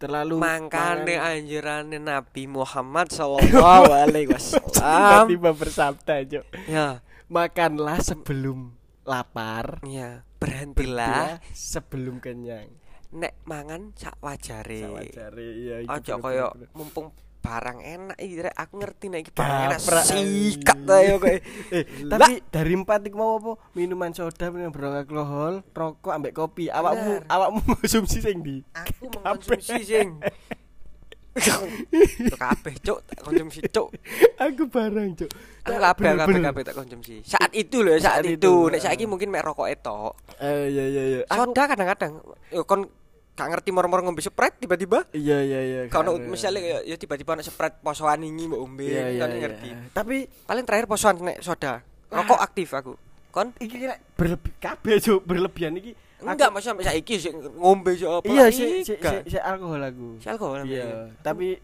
Terlalu 0.00 0.40
Mangkane 0.40 1.20
anjurane 1.20 2.00
Nabi 2.00 2.48
Muhammad 2.48 3.12
sallallahu 3.12 3.84
alaihi 4.02 4.32
wasallam. 4.32 5.28
tiba-tiba 5.28 5.50
bersabda, 5.52 6.14
Cuk. 6.24 6.44
ya, 6.64 7.04
Makanlah 7.28 8.00
sebelum 8.00 8.72
lapar. 9.04 9.84
ya, 9.84 10.24
berhentilah 10.40 11.44
sebelum 11.52 12.16
kenyang. 12.18 12.72
nek 13.12 13.36
mangan 13.44 13.92
sak 13.92 14.16
wajare. 14.18 14.88
Iya 15.04 15.84
Aja 15.84 16.16
bener, 16.16 16.22
kaya 16.22 16.44
bener, 16.48 16.54
bener. 16.56 16.68
mumpung 16.72 17.06
barang 17.40 17.78
enak 17.80 18.18
iki 18.20 18.36
Rek. 18.44 18.54
aku 18.54 18.74
ngerti 18.78 19.04
nek 19.08 19.20
iki 19.24 19.32
barang 19.32 19.60
enak. 19.72 19.80
Sikat 19.80 20.78
ta 20.84 20.96
yo 21.00 21.16
kowe. 21.16 21.36
Eh, 21.74 21.84
tapi 22.04 22.44
dari 22.52 22.72
empat 22.76 23.00
iku 23.08 23.16
mau 23.16 23.38
apa? 23.40 23.52
Minuman 23.72 24.12
soda, 24.12 24.52
minuman 24.52 24.74
beralkohol, 24.74 25.64
rokok 25.72 26.12
ambek 26.12 26.36
kopi. 26.36 26.68
Awakmu 26.68 27.24
awakmu 27.26 27.60
konsumsi 27.80 28.20
sing 28.20 28.44
ndi? 28.44 28.60
aku 28.76 29.08
mengkonsumsi 29.08 29.80
sing. 29.80 30.08
Cuk 31.30 31.62
kabeh 32.34 32.74
cuk 32.82 32.98
tak 33.06 33.22
konsumsi 33.22 33.62
cuk. 33.70 33.88
Aku 34.34 34.66
barang, 34.66 35.14
Cuk. 35.14 35.30
aku 35.62 35.78
kabeh 35.78 36.10
kabeh 36.18 36.40
kabeh 36.42 36.62
tak 36.66 36.74
konsumsi. 36.74 37.22
Saat 37.22 37.54
itu 37.54 37.86
loh 37.86 37.94
saat, 38.02 38.26
Saat 38.26 38.34
itu, 38.34 38.66
nek 38.66 38.82
saiki 38.82 39.06
mungkin 39.06 39.30
mek 39.30 39.46
rokok 39.46 39.70
tok 39.78 40.18
Eh, 40.42 40.74
iya 40.74 40.84
iya 40.90 41.02
iya. 41.06 41.20
Soda 41.30 41.70
kadang-kadang. 41.70 42.18
Yo 42.50 42.66
kon 42.66 42.90
gak 43.40 43.48
ngerti 43.50 43.70
moro-moro 43.70 44.00
ngombe 44.02 44.20
Sprite 44.20 44.56
tiba-tiba 44.58 45.08
iya 45.10 45.40
iya 45.40 45.60
iya. 45.62 45.80
kalau 45.88 46.14
karena- 46.14 46.28
misalnya 46.28 46.60
ya, 46.60 46.78
ya 46.84 46.96
tiba-tiba 46.96 47.32
ana 47.32 47.40
Sprite 47.40 47.80
posoan 47.80 48.20
ini 48.20 48.44
mbok 48.46 48.60
ombe 48.60 48.84
iya 48.84 49.08
iya 49.08 49.18
kan 49.18 49.30
iya. 49.30 49.40
ngerti 49.40 49.68
Tapi 49.90 50.16
paling 50.44 50.64
terakhir 50.64 50.84
posoan 50.84 51.16
nek 51.18 51.40
soda 51.40 51.80
rokok 52.06 52.36
aktif 52.38 52.68
aku 52.70 52.92
kon 53.30 53.54
iki 53.56 53.78
kira 53.78 53.94
berlebih 54.12 54.52
kabeh, 54.58 54.98
Cuk, 54.98 55.22
berlebihan 55.22 55.70
iki. 55.72 55.94
Aku- 56.18 56.26
enggak 56.28 56.50
maksudnya 56.50 56.74
sampai 56.74 56.84
saiki 56.84 57.14
sik 57.16 57.32
ngombe 57.54 57.94
sik 57.94 58.04
apa 58.04 58.26
Iya, 58.26 58.42
lah, 58.42 58.50
si 58.50 58.64
si 58.82 58.92
enggak. 58.92 59.22
si, 59.22 59.30
si 59.30 59.38
alkohol 59.38 59.80
aku. 59.80 60.08
Si 60.18 60.26
alkohol. 60.26 60.60
Iya, 60.66 61.14
tapi 61.22 61.54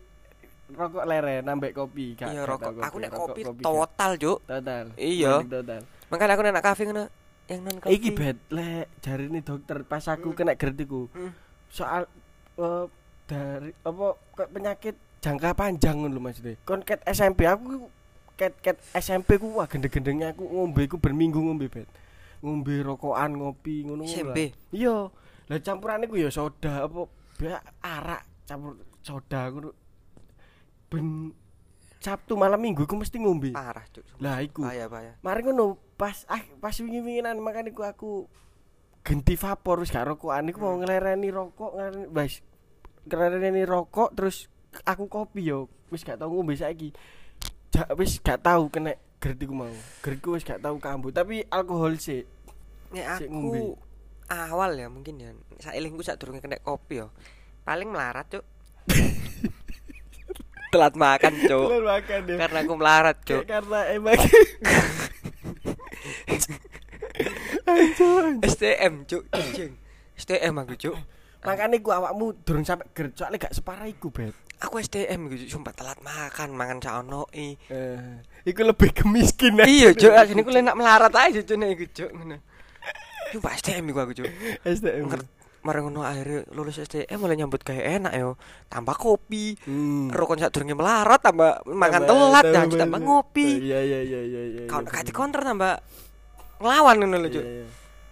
rokok 0.69 1.03
leren 1.03 1.43
nambah 1.43 1.71
kopi, 1.73 2.15
Kak. 2.15 2.27
iya 2.29 2.41
Gak 2.41 2.49
rokok 2.49 2.71
aku 2.79 2.97
nek 2.97 3.11
kopi 3.13 3.41
total 3.59 4.11
juk 4.15 4.39
total. 4.43 4.95
Iya. 4.95 5.43
Total. 5.43 5.83
makanya 6.07 6.33
aku 6.33 6.43
nek 6.45 6.63
kafe 6.63 6.83
ngono 6.87 7.05
yang 7.47 7.61
non 7.63 7.77
kopi 7.77 7.91
Iki 7.93 8.09
bed 8.13 8.37
lek 8.49 8.87
jarine 8.99 9.39
dokter 9.41 9.83
pas 9.83 10.07
aku 10.07 10.33
kena 10.33 10.55
GERD 10.55 10.79
iku. 10.81 11.11
Hmm. 11.11 11.35
Soal 11.69 12.07
eh, 12.57 12.87
dari 13.27 13.71
apa 13.83 14.07
penyakit 14.49 14.95
jangka 15.21 15.51
panjang 15.53 15.99
lho 16.07 16.21
maksudnya. 16.23 16.55
Kon 16.63 16.83
ket 16.83 17.03
SMP 17.05 17.45
aku 17.45 17.91
ket 18.37 18.55
ket 18.61 18.77
SMP 18.93 19.41
ku 19.41 19.57
wah 19.59 19.67
gendeng-gendengnya 19.67 20.37
aku 20.37 20.45
ngombe 20.45 20.87
ku 20.87 20.97
berminggu 21.01 21.41
ngombe 21.41 21.67
bed. 21.67 21.89
Ngombe 22.45 22.85
rokokan 22.85 23.35
ngopi 23.35 23.83
ngono 23.89 24.07
SMP? 24.07 24.53
Iya. 24.71 25.11
Lah 25.47 25.59
campuran 25.63 26.05
iku 26.05 26.21
ya 26.21 26.31
soda 26.31 26.87
apa 26.87 27.09
arak 27.83 28.23
campur 28.47 28.79
soda 29.03 29.51
ngono. 29.51 29.71
Ben 30.87 31.35
Sabtu 31.97 32.39
malam 32.39 32.63
Minggu 32.63 32.87
iku 32.87 32.95
mesti 32.95 33.19
ngombe. 33.19 33.51
parah 33.51 33.83
juk 33.91 34.07
Lah 34.23 34.39
iku. 34.39 34.63
bahaya 34.63 34.87
bahaya 34.87 35.19
Mari 35.25 35.43
ngono 35.43 35.75
pas 35.99 36.23
ah 36.31 36.39
pas 36.63 36.77
wingi-winginan 36.79 37.35
makane 37.43 37.75
ku 37.75 37.83
aku 37.83 38.31
genti 39.07 39.39
vapor 39.39 39.87
wis 39.87 39.95
gak 39.95 40.03
rokokan 40.03 40.51
iku 40.51 40.59
mau 40.67 40.75
ngelereni 40.83 41.31
rokok 41.31 41.79
ngelereni 41.79 42.11
wis 42.11 42.43
ngelereni 43.07 43.63
rokok 43.63 44.11
terus 44.19 44.51
aku 44.83 45.07
kopi 45.07 45.47
yo 45.47 45.71
wis 45.95 46.03
gak 46.03 46.19
tau 46.19 46.35
ngombe 46.35 46.59
saiki. 46.59 46.91
Ja, 47.71 47.87
wis 47.95 48.19
gak 48.19 48.43
tau 48.43 48.67
kena 48.67 48.99
GERD 49.23 49.47
iku 49.47 49.55
mau. 49.55 49.71
GERD 50.03 50.19
ku 50.19 50.35
wis 50.35 50.43
gak 50.43 50.59
tau 50.59 50.75
kambuh 50.83 51.15
tapi 51.15 51.47
alkohol 51.47 51.95
sih. 52.03 52.27
nek 52.91 53.23
aku 53.23 53.31
ngombe. 53.31 53.61
awal 54.27 54.75
ya 54.75 54.91
mungkin 54.91 55.23
ya 55.23 55.31
sailingku 55.63 56.03
sak 56.03 56.19
durunge 56.19 56.43
kena 56.43 56.59
kopi 56.59 56.99
ya 57.03 57.07
paling 57.63 57.91
melarat 57.91 58.27
cuk 58.35 58.45
telat 60.75 60.95
makan 60.99 61.35
cuk 61.47 61.83
makan 61.83 62.21
ya. 62.31 62.37
karena 62.47 62.59
aku 62.63 62.75
melarat 62.75 63.19
cuk 63.23 63.43
Karena 63.47 63.81
emang 63.91 64.19
STM 68.43 68.95
cuk 69.05 69.23
STM 70.15 70.55
aku 70.59 70.75
cuk 70.77 70.97
makane 71.43 71.79
ku 71.79 71.91
awakmu 71.91 72.35
durung 72.43 72.65
sampe 72.65 72.89
GERD 72.91 73.15
soalnya 73.15 73.39
gak 73.39 73.55
separah 73.55 73.87
iku, 73.87 74.11
Bet. 74.11 74.35
aku 74.59 74.81
STM 74.81 75.31
gitu 75.31 75.55
sumpah 75.55 75.71
telat 75.71 76.01
makan 76.01 76.51
mangan 76.51 76.79
saono 76.81 77.31
i 77.31 77.55
Eh, 77.69 78.19
iku 78.45 78.65
lebih 78.65 78.91
kemiskinan. 78.93 79.63
iya 79.65 79.93
cuk 79.93 80.11
asine 80.11 80.43
ku 80.43 80.51
lenak 80.51 80.75
melarat 80.75 81.13
aja 81.15 81.39
cuk 81.39 81.55
nek 81.55 81.71
iku 81.73 81.85
cuk 81.95 82.11
ngono 82.11 82.37
sumpah 83.29 83.53
STM 83.55 83.85
iku 83.87 83.99
aku 84.01 84.13
cuk 84.17 84.27
STM. 84.65 85.07
Mari 85.63 85.83
ngono 85.83 85.99
akhirnya 86.01 86.47
lulus 86.51 86.79
STM 86.79 87.15
mulai 87.17 87.35
nyambut 87.37 87.59
kayak 87.61 87.99
enak 87.99 88.13
yo 88.17 88.39
tambah 88.67 88.95
kopi 88.95 89.59
Hmm. 89.63 90.11
rokok 90.11 90.39
sak 90.41 90.51
durunge 90.51 90.75
melarat 90.75 91.19
tambah 91.21 91.63
makan 91.65 92.03
telat 92.03 92.45
dan 92.45 92.67
tambah 92.69 92.99
ngopi 92.99 93.67
Iya 93.67 93.79
iya 93.83 94.01
iya 94.01 94.21
iya 94.21 94.43
iya. 94.47 94.63
kalau 94.67 94.83
iya, 94.83 94.91
kati 94.93 95.11
bener. 95.11 95.15
counter 95.15 95.43
tambah 95.43 95.75
ngelawan 96.61 96.97
ngono 97.01 97.17
lho 97.21 97.29
Iya, 97.29 97.35
cuk 97.37 97.45
iya. 97.45 97.67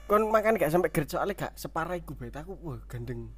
Kon 0.04 0.22
makan 0.28 0.60
gak 0.60 0.68
sampai 0.68 0.92
gercok 0.92 1.16
soalnya 1.16 1.34
gak 1.34 1.52
separah 1.56 1.96
iku 1.96 2.12
bet 2.12 2.36
aku 2.36 2.52
wah 2.60 2.76
gandeng. 2.84 3.32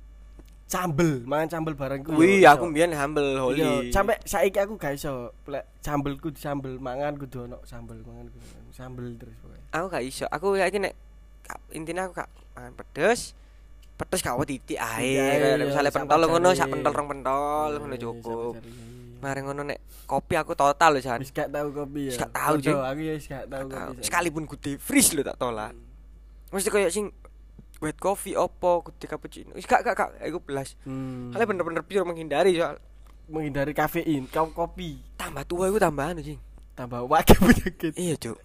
Sambel, 0.66 1.22
mangan 1.22 1.46
sambel 1.46 1.78
bareng 1.78 2.02
ku. 2.02 2.18
wih 2.18 2.42
aku 2.42 2.66
mbiyen 2.66 2.90
humble 2.90 3.22
Iya, 3.22 3.38
holy 3.38 3.94
sampai 3.94 4.18
saiki 4.26 4.58
aku 4.58 4.74
gak 4.74 4.98
iso 4.98 5.30
lek 5.46 5.62
sambelku 5.78 6.34
disambel 6.34 6.74
mangan 6.82 7.14
kudu 7.14 7.46
ono 7.46 7.62
sambel 7.62 8.02
mangan 8.02 8.26
kudu 8.34 8.46
ono 8.50 8.70
sambel 8.74 9.14
terus 9.14 9.38
pokoknya. 9.38 9.62
aku 9.70 9.86
gak 9.86 10.02
iso 10.02 10.26
aku 10.26 10.58
yakin 10.58 10.90
nek 10.90 10.94
intinya 11.70 12.10
aku 12.10 12.18
gak 12.18 12.30
mangan 12.58 12.72
pedes 12.82 13.38
pedes 13.94 14.26
gak 14.26 14.34
titik 14.42 14.74
ae 14.82 15.14
Iya, 15.14 15.54
iya, 15.54 15.64
misalnya 15.70 15.94
pentol 15.94 16.26
ngono 16.26 16.50
sak 16.50 16.66
pentol 16.66 16.90
rong 16.90 17.08
pentol 17.14 17.70
Iya, 17.70 17.78
ngono 17.78 17.94
iya, 17.94 18.02
cukup 18.02 18.52
iya, 18.58 18.66
iya. 18.66 18.95
Mari 19.16 19.40
ngono 19.40 19.62
nek 19.62 19.78
kopi 20.04 20.34
aku 20.34 20.52
total 20.52 20.94
lho 20.94 21.00
jan 21.00 21.18
Wis 21.18 21.30
gak 21.30 21.48
tau 21.48 21.68
kopi 21.70 22.00
ya. 22.06 22.10
Wis 22.12 22.18
gak 22.18 22.32
tau, 22.32 22.54
Jing. 22.56 22.76
Aku 22.76 23.00
ya 23.00 23.12
wis 23.14 23.26
gak 23.26 23.44
tau 23.46 23.64
Tahu. 23.64 23.90
kopi. 23.96 24.02
sekalipun 24.02 24.44
di 24.56 24.72
freeze 24.76 25.12
lho 25.12 25.22
tak 25.22 25.36
tolak 25.36 25.72
mesti 26.48 26.68
koyo 26.68 26.88
sing 26.88 27.10
white 27.76 27.96
coffee 27.96 28.32
opo 28.32 28.80
kudu 28.82 29.04
cappuccino 29.04 29.52
wis 29.52 29.64
gak 29.64 29.82
gak 29.82 29.94
gak 29.94 30.10
aku 30.18 30.40
belas 30.40 30.76
Hmm. 30.82 31.30
kalian 31.30 31.48
bener-bener 31.48 31.82
pure 31.82 32.04
menghindari 32.04 32.54
soal 32.54 32.76
menghindari 33.26 33.72
kafein, 33.72 34.24
kau 34.26 34.46
kopi 34.48 35.02
tambah 35.14 35.42
tua 35.42 35.66
iku 35.66 35.76
tambahan 35.76 36.16
sing 36.20 36.38
tambah 36.72 37.02
wakil 37.04 37.36
penyakit. 37.42 37.92
iya 37.98 38.14
cuk 38.14 38.38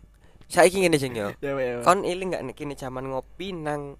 saiki 0.47 0.81
ngene 0.81 0.97
sing 0.97 1.13
yo 1.13 1.31
kon 1.85 2.01
iling 2.01 2.31
gak 2.31 2.43
nek 2.43 2.55
kene 2.55 2.73
zaman 2.73 3.05
ngopi 3.05 3.53
nang 3.53 3.95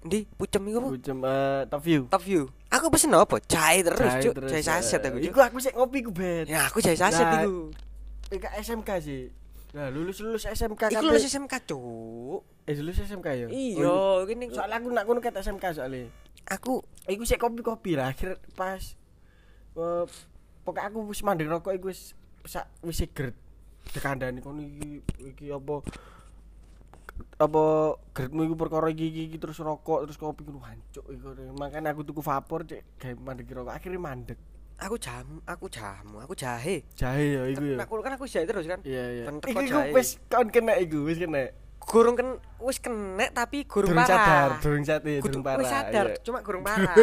ndi 0.00 0.24
pucem 0.30 0.62
iku 0.64 0.78
apa 0.78 0.88
Kucem 0.90 1.18
eh 1.20 1.60
top 1.66 1.80
view. 1.82 2.00
top 2.06 2.22
view 2.22 2.42
aku 2.66 2.86
pesen 2.88 3.12
apa 3.12 3.36
jahe 3.42 3.78
terus 3.82 4.12
cuk 4.18 4.32
terus, 4.34 4.48
jahe 4.50 4.62
saset 4.62 4.96
eh, 4.98 5.08
aku 5.08 5.16
Iku 5.20 5.38
aku 5.38 5.56
sik 5.58 5.74
ngopi 5.74 6.00
ku 6.00 6.10
bet. 6.10 6.46
ya 6.46 6.64
aku 6.64 6.80
jahe 6.80 6.94
saset 6.94 7.26
Nah, 7.26 7.44
iku 8.30 8.46
SMK 8.56 8.90
sih. 9.00 9.22
Nah, 9.70 9.86
lulus 9.86 10.18
lulus 10.18 10.44
SMK 10.44 10.88
iku 10.88 10.94
kabeh. 10.94 11.04
lulus 11.04 11.24
SMK 11.24 11.54
cuk 11.64 12.40
Eh 12.64 12.74
lulus 12.76 12.98
SMK 12.98 13.28
ya? 13.28 13.46
iya 13.46 13.84
Oh, 13.84 14.22
gini 14.22 14.48
Soalnya 14.48 14.78
aku 14.78 14.88
nak 14.88 15.04
kono 15.04 15.18
ket 15.18 15.36
SMK 15.36 15.64
soalnya. 15.74 16.08
aku 16.44 16.80
Iku 17.04 17.22
sik 17.22 17.36
kopi-kopi 17.36 17.92
lah 17.92 18.08
akhir 18.08 18.40
pas 18.52 18.80
eh 19.72 20.04
pokok 20.60 20.82
aku 20.82 20.98
wis 21.06 21.20
mandek 21.20 21.46
rokok 21.46 21.72
iku 21.72 21.88
wis 21.88 22.14
sak 22.42 22.66
wis 22.80 22.98
seger. 22.98 23.36
Dekandani 23.86 24.38
kono 24.38 24.58
iki 24.58 25.02
iki 25.20 25.46
apa 25.48 25.82
apa 27.36 27.62
geretmu 28.12 28.40
iku 28.44 28.54
perkara 28.56 28.88
iki 28.88 29.34
terus 29.36 29.58
rokok 29.58 30.04
terus 30.04 30.16
kopi 30.16 30.42
ku 30.42 30.60
hancuk 30.60 31.04
iku. 31.08 31.32
Makanya 31.56 31.92
aku 31.92 32.02
tuku 32.02 32.20
vapor 32.20 32.64
cek 32.64 32.98
gawe 32.98 33.14
mandek 33.16 33.46
rokok 33.50 33.74
akhirnya 33.74 34.00
mandek. 34.00 34.38
aku 34.80 34.96
jamu 34.96 35.44
aku 35.44 35.68
jamu 35.68 36.24
aku 36.24 36.32
jahe 36.32 36.80
Jahe 36.96 37.36
ya 37.36 37.42
iku 37.52 37.64
ya. 37.68 37.76
aku 37.84 38.00
kan 38.00 38.16
aku 38.16 38.24
jahe 38.24 38.48
terus 38.48 38.64
kan 38.64 38.80
Iya 38.80 39.04
iya. 39.12 39.24
Iku 39.28 39.92
wis 39.92 40.16
kon 40.24 40.48
kena 40.48 40.80
iku 40.80 41.04
wis 41.04 41.20
kena. 41.20 41.52
gurung 41.80 42.16
ken 42.16 42.40
wis 42.64 42.80
kena 42.80 43.28
tapi 43.28 43.68
gurung 43.68 43.92
Durung 43.92 44.08
sadar, 44.08 44.24
parah 44.24 44.60
durung 44.64 44.84
sadar, 44.88 45.20
Kudu 45.20 45.24
durung 45.28 45.42
parah. 45.44 45.60
wis 45.60 45.68
sadar 45.68 46.06
iya. 46.08 46.22
cuma 46.24 46.38
gurung 46.40 46.64
parah 46.64 46.96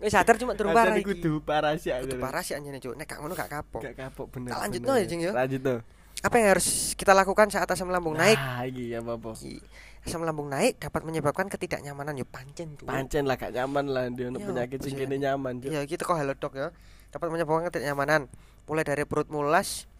wis 0.00 0.12
sadar 0.16 0.34
cuma 0.40 0.52
durung 0.56 0.72
parah 0.72 0.94
iki 0.96 1.04
kudu 1.12 1.32
parah 1.44 1.76
sih. 1.76 1.92
kudu 1.92 2.16
parah 2.16 2.40
sih 2.40 2.56
anjene 2.56 2.80
cuk 2.80 2.96
nek 2.96 3.04
gak 3.04 3.18
ngono 3.20 3.32
gak 3.36 3.50
kapok 3.52 3.80
Gak 3.84 3.96
kapok 4.08 4.26
bener. 4.32 4.50
Tak 4.56 4.60
lanjut 4.64 4.80
no 4.80 4.92
ya, 4.96 5.04
Jing, 5.04 5.20
ya? 5.20 5.32
Lanjut 5.36 5.60
no. 5.60 5.74
Apa 6.22 6.34
yang 6.38 6.54
harus 6.54 6.94
kita 6.94 7.10
lakukan 7.18 7.50
saat 7.50 7.66
asam 7.66 7.90
lambung 7.90 8.14
naik 8.14 8.38
Nah, 8.38 8.62
apa 8.62 9.12
apa. 9.18 9.30
Iki, 9.34 9.58
asam 10.06 10.22
lambung 10.22 10.46
naik 10.46 10.78
dapat 10.78 11.02
menyebabkan 11.02 11.50
ketidaknyamanan 11.50 12.14
yo 12.14 12.26
pancen 12.26 12.78
tuh 12.78 12.86
Pancen 12.86 13.26
lah 13.26 13.34
gak 13.34 13.50
nyaman 13.50 13.90
lah 13.90 14.06
dia 14.06 14.30
Iya, 14.30 14.46
penyakit 14.46 14.78
sing 14.86 14.94
kene 14.94 15.18
nyaman. 15.18 15.58
Cuk. 15.58 15.70
Iya, 15.74 15.82
gitu 15.86 16.02
kok 16.06 16.14
hello 16.14 16.34
dok 16.38 16.54
ya. 16.54 16.70
Dapat 17.10 17.26
menyebabkan 17.26 17.66
ketidaknyamanan 17.70 18.30
mulai 18.70 18.86
dari 18.86 19.02
perut 19.02 19.26
mulas 19.34 19.90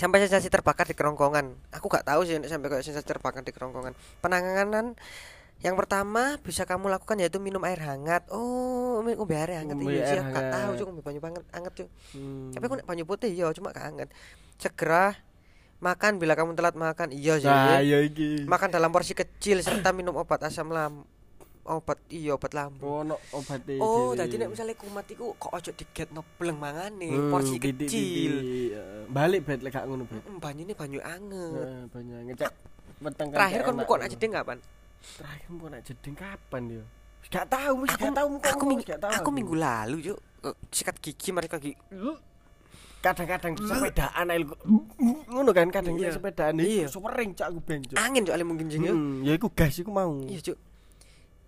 sampai 0.00 0.24
sensasi 0.24 0.48
terbakar 0.48 0.88
di 0.88 0.96
kerongkongan. 0.96 1.76
Aku 1.76 1.92
gak 1.92 2.08
tahu 2.08 2.24
sih 2.24 2.40
sampai 2.48 2.68
kayak 2.72 2.84
sensasi 2.88 3.04
terbakar 3.04 3.44
di 3.44 3.52
kerongkongan. 3.52 3.92
Penanganan 4.24 4.96
yang 5.58 5.74
pertama 5.74 6.38
bisa 6.40 6.62
kamu 6.64 6.88
lakukan 6.88 7.20
yaitu 7.20 7.36
minum 7.36 7.60
air 7.68 7.84
hangat. 7.84 8.24
Oh, 8.32 9.04
minum 9.04 9.28
air 9.28 9.60
hangat 9.60 9.76
iya 9.84 10.24
gak 10.24 10.46
tahu 10.56 10.88
ngombe 10.88 11.02
banyu 11.04 11.20
banget 11.20 11.44
hangat 11.52 11.72
cuk. 11.76 11.88
Hmm. 12.16 12.48
Tapi 12.56 12.64
aku 12.64 12.74
banyu 12.88 13.04
putih 13.04 13.28
iya 13.28 13.52
cuma 13.52 13.76
gak 13.76 13.92
hangat. 13.92 14.08
Segera 14.58 15.14
makan 15.78 16.18
bila 16.18 16.34
kamu 16.34 16.52
telat 16.52 16.74
makan. 16.74 17.08
Iya 17.10 17.38
sih. 17.38 17.46
Nah, 17.46 17.78
ya 17.78 18.02
iki. 18.02 18.42
Makan 18.44 18.68
dalam 18.68 18.90
porsi 18.90 19.14
kecil 19.14 19.62
serta 19.62 19.90
minum 19.90 20.14
obat 20.14 20.42
asam 20.42 20.68
lambung. 20.68 21.06
Obat 21.62 22.00
iya 22.08 22.32
obat 22.32 22.52
lambung. 22.52 23.04
ono 23.04 23.20
obat 23.30 23.60
e. 23.64 23.76
Oh, 23.76 24.12
tadi 24.12 24.34
nek 24.34 24.48
misalnya 24.48 24.72
kumat 24.72 25.04
iku 25.06 25.36
kok 25.36 25.52
ojo 25.52 25.70
diget 25.70 26.08
nobleng 26.10 26.56
mangane, 26.56 27.06
Hmm, 27.06 27.28
porsi 27.28 27.60
kecil. 27.60 28.32
Heeh. 28.72 29.04
Balik 29.06 29.44
bet 29.44 29.60
lek 29.60 29.70
gak 29.70 29.84
ngono 29.84 30.08
bet. 30.08 30.24
Mm, 30.24 30.40
banyune 30.40 30.72
banyu 30.72 30.98
anget. 30.98 31.52
Heeh, 31.54 31.82
banyak 31.86 32.18
ngecek 32.26 32.52
weteng 32.98 33.28
kan 33.28 33.36
Terakhir 33.36 33.60
kon 33.62 33.74
mukok 33.76 33.94
nak 33.94 34.00
ngono. 34.00 34.14
jeding 34.16 34.32
kapan? 34.32 34.58
Terakhir 34.98 35.48
mau 35.52 35.68
nak 35.68 35.82
jeding 35.84 36.14
kapan 36.16 36.62
yo? 36.72 36.82
Gak 37.28 37.46
tahu, 37.46 37.74
Aku 37.84 37.92
gak 38.00 38.14
tahu 38.16 38.28
aku, 38.40 38.64
gak 38.80 39.00
tahu. 39.04 39.12
aku 39.12 39.28
minggu 39.30 39.54
lalu, 39.54 39.96
Cuk. 40.02 40.18
Eh, 40.40 40.54
Sikat 40.72 40.96
gigi 40.98 41.28
mari 41.28 41.46
lagi. 41.46 41.76
Kadang-kadang 42.98 43.54
sepedaan 43.54 44.26
ae 44.28 44.42
ngono 45.28 45.50
kan 45.52 45.70
kadang 45.70 45.94
Iya. 45.94 46.10
sepedaan 46.10 46.58
iki 46.58 46.86
sering 46.86 47.30
cak 47.32 47.46
aku 47.48 47.60
ben 47.62 47.80
cuk. 47.82 47.94
Angin 47.94 48.22
soalnya 48.22 48.44
mungkin 48.44 48.66
jeng 48.66 48.82
ya. 48.82 48.92
Hmm, 48.92 49.22
ya 49.22 49.32
iku 49.32 49.48
gas 49.48 49.78
iku 49.78 49.90
mau. 49.90 50.18
Iya, 50.20 50.40
Cuk. 50.42 50.58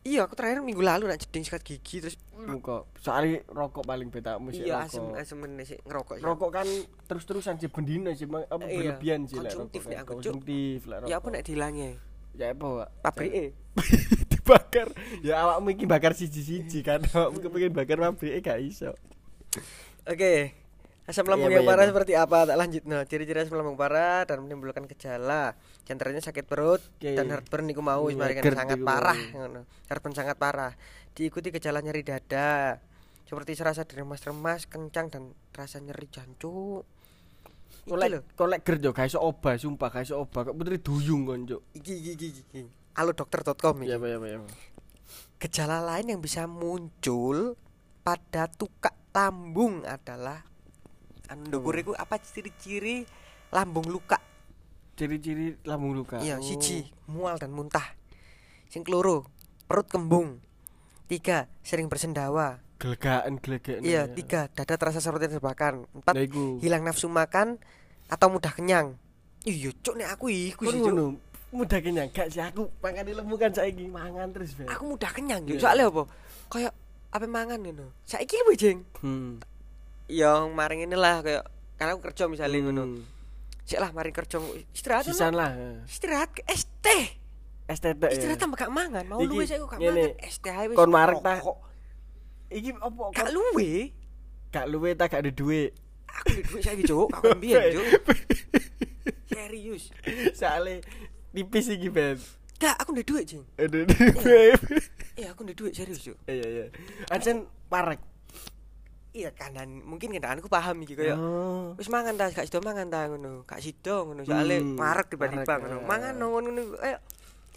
Iya, 0.00 0.25
aku 0.25 0.33
terakhir 0.33 0.64
minggu 0.64 0.80
lalu 0.80 1.04
nak 1.07 1.21
jeding 1.21 1.45
sikat 1.45 1.61
gigi 1.61 2.00
terus 2.00 2.16
Kok 2.40 2.97
soalnya 2.97 3.45
rokok 3.47 3.85
paling 3.85 4.09
beda 4.09 4.40
musik 4.40 4.64
iya 4.64 4.80
asem 4.80 5.12
asem 5.12 5.37
meneh 5.37 5.69
sih 5.69 5.76
ngerokok. 5.85 6.16
sih. 6.16 6.25
Rokok 6.25 6.50
kan 6.50 6.64
terus-terusan 7.04 7.61
sih 7.61 7.69
bendino 7.69 8.09
sih 8.11 8.25
apa 8.25 8.64
Iya, 8.64 8.97
berlebihan 8.97 9.28
sih 9.28 9.37
konsumtif 9.37 9.85
nek 9.85 9.92
kan. 9.92 10.02
aku, 10.02 10.12
konsumtif 10.16 10.78
rokok. 10.88 11.04
Ya 11.04 11.16
apa 11.16 11.28
nek 11.28 11.42
dilangi? 11.45 11.90
Ya 12.33 12.54
apa, 12.54 12.64
Pak? 12.64 12.88
Pabrike. 13.04 13.45
dibakar. 14.33 14.88
Ya 15.21 15.35
awakmu 15.42 15.69
iki 15.71 15.85
bakar 15.85 16.16
siji-siji 16.16 16.80
kan. 16.80 17.04
Awakmu 17.04 17.42
kepengin 17.42 17.75
bakar 17.75 18.00
pabrike 18.00 18.40
gak 18.40 18.62
iso. 18.62 18.97
Oke. 20.07 20.60
Asam 21.09 21.26
lambung 21.26 21.50
Iya, 21.50 21.59
yang 21.59 21.66
iya, 21.66 21.71
parah 21.73 21.85
Pak. 21.85 21.90
seperti 21.90 22.12
apa? 22.14 22.38
Tak 22.47 22.57
lanjut. 22.61 22.83
Nah, 22.87 23.02
ciri-ciri 23.02 23.38
asam 23.42 23.57
lambung 23.59 23.75
parah 23.75 24.23
dan 24.28 24.45
menimbulkan 24.45 24.85
gejala. 24.87 25.57
Di 25.83 25.90
antaranya 25.90 26.23
sakit 26.23 26.45
perut 26.47 26.78
Oke. 26.78 27.16
dan 27.19 27.26
heartburn 27.33 27.66
niku 27.66 27.83
mau 27.83 28.07
wis 28.07 28.14
Iya, 28.14 28.21
mari 28.23 28.33
kan 28.38 28.42
sangat 28.54 28.78
iku 28.78 28.87
parah 28.87 29.19
ngono. 29.35 29.61
Heartburn 29.90 30.14
sangat 30.14 30.37
parah. 30.38 30.73
Diikuti 31.11 31.50
gejala 31.50 31.83
nyeri 31.83 32.07
dada. 32.07 32.78
Seperti 33.26 33.54
serasa 33.54 33.87
diremas-remas, 33.87 34.66
kencang 34.66 35.07
dan 35.11 35.23
rasa 35.50 35.78
nyeri 35.78 36.07
jancuk. 36.11 36.83
Kolek 37.80 38.37
kolek 38.37 38.61
ger 38.62 38.76
yo 38.78 38.90
gak 38.92 39.09
iso 39.09 39.19
obah, 39.19 39.57
sumpah 39.57 39.88
gak 39.88 40.04
iso 40.07 40.21
obah. 40.21 40.47
Kok 40.47 40.54
putri 40.54 40.78
duyung 40.78 41.25
kon, 41.26 41.49
Cuk. 41.49 41.62
Iki 41.75 41.95
iki 41.97 42.11
iki 42.14 42.28
iki. 42.45 42.62
Alodokter.com 42.95 43.83
iki. 43.83 43.90
Iya, 43.90 43.99
iya, 43.99 44.19
iya. 44.21 44.38
Gejala 45.40 45.80
lain 45.80 46.12
yang 46.12 46.21
bisa 46.21 46.45
muncul 46.45 47.57
pada 48.04 48.47
tukak 48.47 48.92
lambung 49.11 49.83
adalah 49.83 50.45
anu 51.30 51.46
ndukur 51.46 51.75
iku 51.78 51.92
apa 51.94 52.18
ciri-ciri 52.18 53.06
lambung 53.54 53.87
luka. 53.87 54.18
Ciri-ciri 54.99 55.56
lambung 55.64 55.94
luka. 55.94 56.18
Iya, 56.20 56.37
Oh. 56.37 56.44
siji, 56.44 56.90
mual 57.06 57.38
dan 57.38 57.54
muntah. 57.54 57.94
Sing 58.68 58.82
keloro, 58.82 59.25
perut 59.64 59.87
kembung. 59.87 60.42
Tiga, 61.06 61.46
sering 61.62 61.90
bersendawa. 61.90 62.58
Gelegaan, 62.78 63.38
gelegaan. 63.42 63.82
Iya, 63.82 64.06
tiga, 64.08 64.46
dada 64.52 64.75
terasa 64.76 65.02
seperti 65.02 65.30
terbakar. 65.30 65.80
Empat, 65.90 66.14
Nah, 66.14 66.26
hilang 66.62 66.82
nafsu 66.82 67.10
makan 67.10 67.58
atau 68.06 68.26
mudah 68.30 68.52
kenyang. 68.54 68.94
Iya, 69.42 69.72
cuk 69.80 69.96
nek 69.96 70.16
aku 70.18 70.26
iku 70.28 70.68
sih, 70.68 70.78
ngono. 70.78 71.16
Mudah 71.50 71.82
kenyang 71.82 72.14
gak 72.14 72.30
sih 72.30 72.38
aku 72.38 72.70
makan 72.78 73.10
lemu 73.10 73.34
kan 73.34 73.50
saiki 73.50 73.90
mangan 73.90 74.30
terus, 74.30 74.54
Ben. 74.54 74.70
Aku 74.70 74.87
mudah 74.87 75.10
kenyang. 75.10 75.42
Iya. 75.50 75.58
Soalnya 75.58 75.90
apa? 75.90 76.02
Kayak 76.46 76.72
apa 77.10 77.26
mangan 77.26 77.58
ngono. 77.58 77.87
Saiki 78.06 78.38
luwih, 78.46 78.56
Jeng. 78.56 78.78
Hmm. 79.02 79.42
Yang 80.11 80.52
maring 80.52 80.85
inilah 80.85 81.23
kayak 81.23 81.45
karena 81.79 81.95
aku 81.95 82.02
kerja 82.05 82.26
misalnya 82.26 82.59
ngono. 82.61 82.85
Hmm. 82.85 83.02
Sik 83.64 83.79
lah 83.79 83.95
mari 83.95 84.11
kerja 84.11 84.43
istirahat 84.75 85.07
Sisan 85.07 85.33
ngono. 85.33 85.40
lah. 85.40 85.50
Istirahat 85.87 86.31
ke 86.35 86.43
es 86.45 86.67
teh. 86.83 87.17
STT 87.71 88.02
ya. 88.02 88.11
Istirahat 88.11 88.43
tambah 88.43 88.59
gak 88.59 88.75
mangan. 88.75 89.07
Mau 89.07 89.23
luwe 89.23 89.47
saya 89.47 89.62
gak 89.62 89.79
mangan. 89.79 90.11
Teh 90.19 90.50
ae 90.52 90.67
wis. 90.67 90.75
Kon 90.75 90.90
marek 90.90 91.23
ta. 91.23 91.38
Iki 92.50 92.71
opo 92.83 93.14
Gak 93.14 93.31
luwe. 93.31 93.95
gak 94.50 94.67
luwe 94.67 94.90
ta 94.99 95.07
gak 95.07 95.23
ada 95.23 95.31
duit. 95.31 95.71
Aku 96.11 96.35
di 96.35 96.43
duit 96.43 96.62
saiki, 96.67 96.83
Cuk. 96.83 97.07
Kapan 97.14 97.38
biyen, 97.38 97.62
Cuk? 97.71 97.87
Serius. 99.31 99.95
Soale 100.35 100.83
tipis 101.31 101.71
iki, 101.71 101.87
Ben. 101.87 102.19
Gak, 102.59 102.75
aku 102.76 102.90
di 102.93 103.07
duit, 103.07 103.25
Jing. 103.31 103.47
Aduh, 103.55 103.87
duit. 103.87 104.59
Iya, 105.14 105.31
aku 105.33 105.47
di 105.47 105.55
duit 105.55 105.71
serius, 105.73 106.02
Cuk. 106.02 106.19
Iya, 106.26 106.45
iya. 106.45 106.67
Ancen 107.09 107.47
parek. 107.71 108.02
Iya, 109.11 109.31
kanan 109.31 109.83
mungkin 109.83 110.09
kendaanku 110.09 110.47
paham 110.47 110.81
iki 110.81 110.95
kayak 110.95 111.14
Oh. 111.14 111.75
wis 111.75 111.87
mangan 111.87 112.14
ta, 112.14 112.29
gak 112.29 112.47
sido 112.47 112.61
mangan 112.61 112.87
ta 112.87 113.05
ngono. 113.05 113.43
Gak 113.43 113.59
sido 113.59 114.07
ngono. 114.07 114.23
Soale 114.23 114.57
Hmm, 114.57 114.75
marek 114.75 115.11
tiba-tiba 115.11 115.55
ngono. 115.57 115.76
eh. 115.76 115.85
Mangan 115.85 116.14
ngono 116.14 116.29
ngono. 116.47 116.63
Ayo, 116.78 116.97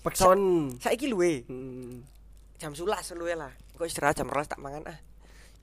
Pekson. 0.02 0.42
saiki 0.78 1.06
luwe. 1.08 1.46
Hmm. 1.46 2.02
jam 2.54 2.72
sulas 2.72 3.12
luwe 3.12 3.36
lah 3.36 3.52
kok 3.76 3.84
istirahat 3.84 4.16
jam 4.16 4.32
rolas 4.32 4.48
tak 4.48 4.56
mangan 4.58 4.88
ah 4.88 4.96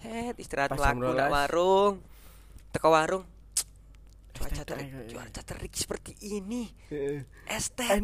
het 0.01 0.37
istirahat 0.37 0.69
nak 0.71 0.93
12. 0.93 1.33
warung 1.33 1.95
teko 2.71 2.93
warung 2.93 3.25
cuaca 4.31 4.61
terik 4.63 5.09
cuaca 5.09 5.41
terik 5.41 5.73
seperti 5.73 6.13
ini 6.21 6.69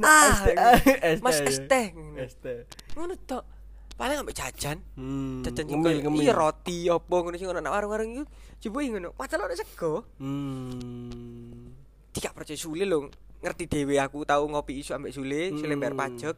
ah 0.02 0.32
mas 1.24 1.36
ya. 1.38 1.60
teh 1.62 1.86
Es 2.16 2.40
teh. 2.40 2.64
ngono 2.92 3.20
tok 3.20 3.44
paling 3.96 4.16
ambek 4.18 4.36
jajan 4.36 4.78
Hmm. 4.92 5.40
jajan 5.40 5.64
ngemil, 5.66 6.04
iya 6.20 6.30
roti 6.30 6.84
opo 6.86 7.16
ngono 7.18 7.34
sing 7.34 7.48
ono 7.48 7.58
nak 7.58 7.72
warung-warung 7.72 8.12
iku 8.12 8.24
coba 8.62 8.78
ngono 8.82 9.08
padahal 9.10 9.46
ono 9.46 9.54
sego 9.54 10.04
Hmm. 10.16 11.72
tidak 12.10 12.32
percaya 12.32 12.54
Sule 12.54 12.84
lho 12.84 13.08
ngerti 13.38 13.64
dewe 13.66 13.96
aku 13.96 14.22
tahu 14.22 14.48
ngopi 14.48 14.80
isu 14.80 14.92
ambek 14.92 15.12
Sule 15.12 15.48
Sule 15.50 15.68
Hmm. 15.70 15.80
bayar 15.80 15.94
pajak 15.94 16.36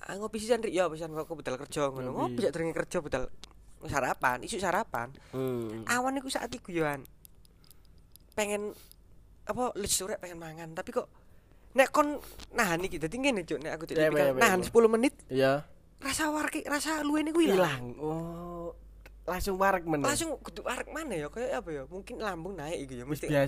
ah, 0.00 0.14
ngopi 0.14 0.36
sisan 0.36 0.64
ya 0.64 0.84
pisan 0.86 1.12
aku 1.12 1.32
budal 1.34 1.56
kerja 1.58 1.88
ngono 1.88 2.10
Ngopi. 2.10 2.40
sak 2.40 2.52
durunge 2.52 2.74
kerja 2.74 2.98
budal 2.98 3.24
sarapan 3.84 4.40
isu 4.40 4.56
sarapan 4.56 5.12
Hmm. 5.30 5.84
awan 5.84 6.16
iku 6.16 6.28
saat 6.28 6.48
iku 6.50 6.68
yoan 6.70 7.04
pengen 8.32 8.72
apa 9.44 9.70
lesu 9.74 10.04
rek 10.04 10.16
pengen 10.16 10.36
mangan 10.36 10.72
tapi 10.72 10.90
kok 10.90 11.06
nek 11.72 11.90
kon 11.90 12.16
nahan 12.50 12.80
iki 12.80 12.96
dadi 12.96 13.16
ngene 13.18 13.42
cuk 13.42 13.60
nek 13.60 13.72
aku 13.74 13.84
Ya, 13.86 14.08
tipikal 14.08 14.16
ya, 14.16 14.24
ya, 14.26 14.40
nahan 14.40 14.60
ya. 14.60 14.66
10 14.66 14.88
menit 14.88 15.14
Iya. 15.28 15.52
Rasa 16.04 16.28
warki 16.28 16.60
rasa 16.62 17.00
luwe 17.00 17.24
niku 17.24 17.40
ilang 17.40 17.56
Hilang. 17.56 17.84
Oh. 17.98 18.76
Langsung 19.24 19.56
parek 19.56 19.88
men. 19.88 20.04
langsung 20.04 20.36
kudu 20.36 20.60
mana 20.92 21.16
ya 21.16 21.32
kayak 21.32 21.64
apa 21.64 21.68
ya 21.72 21.82
mungkin 21.88 22.20
lambung 22.20 22.52
naik 22.54 22.84
iki 22.84 23.00
ya 23.00 23.08
mesti 23.08 23.24
ngono. 23.24 23.40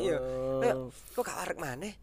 ya 0.00 0.16
kayak 0.64 0.74
Oh. 0.74 0.88
kok 0.88 1.22
gak 1.22 1.38
arek 1.44 1.58
maneh 1.60 1.94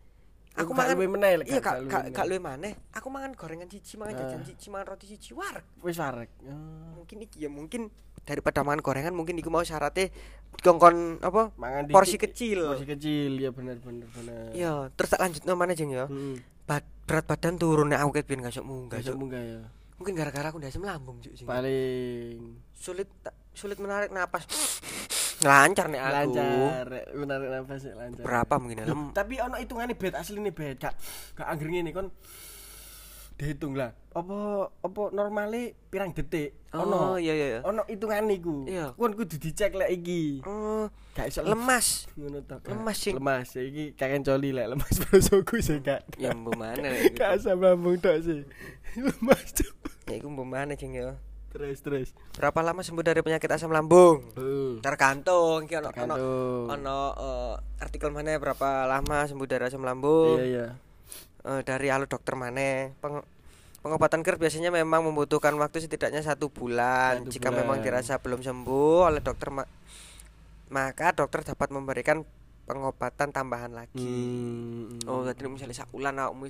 Aku 0.57 0.75
mangan 0.75 0.97
luwe 0.97 1.07
meneh, 1.07 1.39
lek 1.39 1.45
iya 1.47 1.61
gak- 1.61 1.87
gak 1.87 2.25
luwe 2.27 2.35
luwe 2.35 2.41
maneh 2.43 2.73
aku 2.91 3.07
mangan 3.07 3.31
gorengan 3.33 3.65
cici 3.65 3.95
mangan 3.95 4.13
Ah. 4.13 4.19
jajan 4.21 4.41
cici 4.43 4.67
mangan 4.67 4.93
roti 4.93 5.05
cici 5.07 5.31
warek 5.33 5.65
Wis 5.81 5.97
parek. 5.97 6.29
Oh. 6.45 7.01
mungkin 7.01 7.17
iki 7.23 7.37
ya 7.41 7.49
mungkin 7.49 7.89
daripada 8.21 8.61
mangan 8.61 8.81
gorengan 8.83 9.13
mungkin 9.15 9.41
iku 9.41 9.49
mau 9.49 9.63
syaratnya 9.63 10.13
kongkon 10.59 11.17
apa 11.19 11.49
Mangan 11.55 11.89
porsi 11.89 12.13
dikit. 12.13 12.29
kecil 12.29 12.59
Porsi 12.67 12.85
kecil 12.85 13.31
ya 13.39 13.49
benar 13.49 13.79
benar 13.79 14.05
benar. 14.11 14.51
Iya, 14.51 14.91
terus 14.93 15.09
tak 15.09 15.21
lanjut 15.23 15.41
nomane 15.45 15.73
jeng 15.73 15.89
ya. 15.89 16.05
Hmm. 16.05 16.37
Berat 17.07 17.25
badan 17.25 17.57
turun 17.57 17.89
aku 17.89 18.13
ket 18.13 18.27
biyen 18.27 18.43
gak 18.43 18.53
sok 18.53 18.67
munggah. 18.67 18.99
Gak 18.99 19.09
Cuk. 19.09 19.17
munggah 19.17 19.41
ya. 19.41 19.61
Mungkin 19.99 20.15
gara-gara 20.15 20.47
aku 20.47 20.57
ndak 20.57 20.71
asam 20.71 20.81
lambung. 20.81 21.19
Jeng. 21.19 21.43
Paling 21.43 22.55
Sulit 22.71 23.11
tak- 23.19 23.35
sulit 23.51 23.75
menarik 23.77 24.09
napas. 24.09 24.47
Lancar 25.39 25.87
nek 25.87 26.03
aku. 26.03 26.35
lancar, 26.35 26.87
menarik 27.13 27.47
nafas 27.49 27.81
ya, 27.81 27.95
lancar. 27.95 28.23
Berapa 28.23 28.59
mungkin 28.59 28.83
ya? 28.83 28.85
Loh, 28.87 29.11
tapi 29.11 29.39
ono 29.39 29.55
hitungane 29.55 29.95
bet 29.95 30.11
asline 30.11 30.51
bet 30.51 30.75
gak 30.77 30.91
gak 31.33 31.47
angger 31.47 31.67
ngene 31.69 31.91
kon 31.91 32.11
dihitung 33.35 33.71
lah. 33.71 33.95
Apa 34.11 34.35
apa 34.83 35.01
normale 35.15 35.79
pirang 35.87 36.11
detik? 36.11 36.59
Oh, 36.75 36.83
Ono. 36.83 37.15
iya 37.15 37.31
iya 37.31 37.47
iya. 37.49 37.59
Ono 37.63 37.87
hitungane 37.87 38.35
iku. 38.35 38.67
Iya. 38.67 38.91
Kon 38.99 39.15
kudu 39.15 39.39
dicek 39.39 39.79
lek 39.79 39.87
iki. 39.93 40.43
Oh, 40.43 40.91
Gak 41.15 41.31
iso 41.31 41.39
lemas. 41.41 42.11
ngono 42.19 42.43
to. 42.43 42.59
Lemas, 42.67 42.97
sing. 42.99 43.15
Lemas 43.15 43.55
iki 43.55 43.95
kakek 43.95 44.19
coli 44.21 44.51
lek 44.51 44.67
lemas 44.67 44.91
prosoku 45.07 45.63
sih 45.63 45.79
gak. 45.79 46.03
Ya 46.19 46.35
mbok 46.35 46.59
mana. 46.59 46.91
Gak 47.15 47.39
asam 47.39 47.63
lambung 47.63 47.95
tok 47.95 48.19
sih. 48.19 48.43
lemas 49.07 49.55
Cuk. 49.55 49.71
Ya 50.11 50.25
mbok 50.25 50.43
mana 50.43 50.73
jeng 50.73 50.93
ya. 50.93 51.13
Terus 51.49 51.81
terus. 51.81 52.09
Berapa 52.33 52.61
lama 52.61 52.81
sembuh 52.81 53.01
dari 53.01 53.21
penyakit 53.21 53.49
asam 53.49 53.69
lambung? 53.69 54.21
Heeh. 54.33 54.77
Tergantung 54.79 55.65
iki 55.65 55.73
ono 55.75 55.89
ono 55.89 56.15
ono 56.69 56.99
eh, 57.13 57.53
artikel 57.79 58.09
mana 58.09 58.37
berapa 58.37 58.85
lama 58.85 59.25
sembuh 59.25 59.45
dari 59.45 59.63
asam 59.65 59.81
lambung? 59.81 60.37
Iya 60.37 60.45
iya. 60.45 60.67
Eh, 61.41 61.61
dari 61.63 61.89
alu 61.89 62.05
dokter 62.05 62.33
mana 62.33 62.93
Peng- 62.95 63.25
pengobatan 63.79 64.21
GERD 64.21 64.37
biasanya 64.37 64.69
memang 64.69 65.01
membutuhkan 65.01 65.55
waktu 65.55 65.79
setidaknya 65.79 66.19
satu 66.19 66.51
bulan 66.51 67.23
Satu 67.23 67.31
jika 67.31 67.49
bulan. 67.49 67.59
memang 67.63 67.77
dirasa 67.79 68.19
belum 68.19 68.43
sembuh 68.43 69.07
oleh 69.07 69.23
dokter 69.23 69.49
ma- 69.49 69.71
maka 70.67 71.15
dokter 71.15 71.41
dapat 71.43 71.71
memberikan 71.71 72.21
pengobatan 72.67 73.31
tambahan 73.31 73.73
lagi 73.73 73.97
Hmm. 73.97 75.01
oh 75.07 75.23
jadi 75.23 75.47
misalnya 75.47 75.73
sakulan 75.73 76.13
aku 76.13 76.45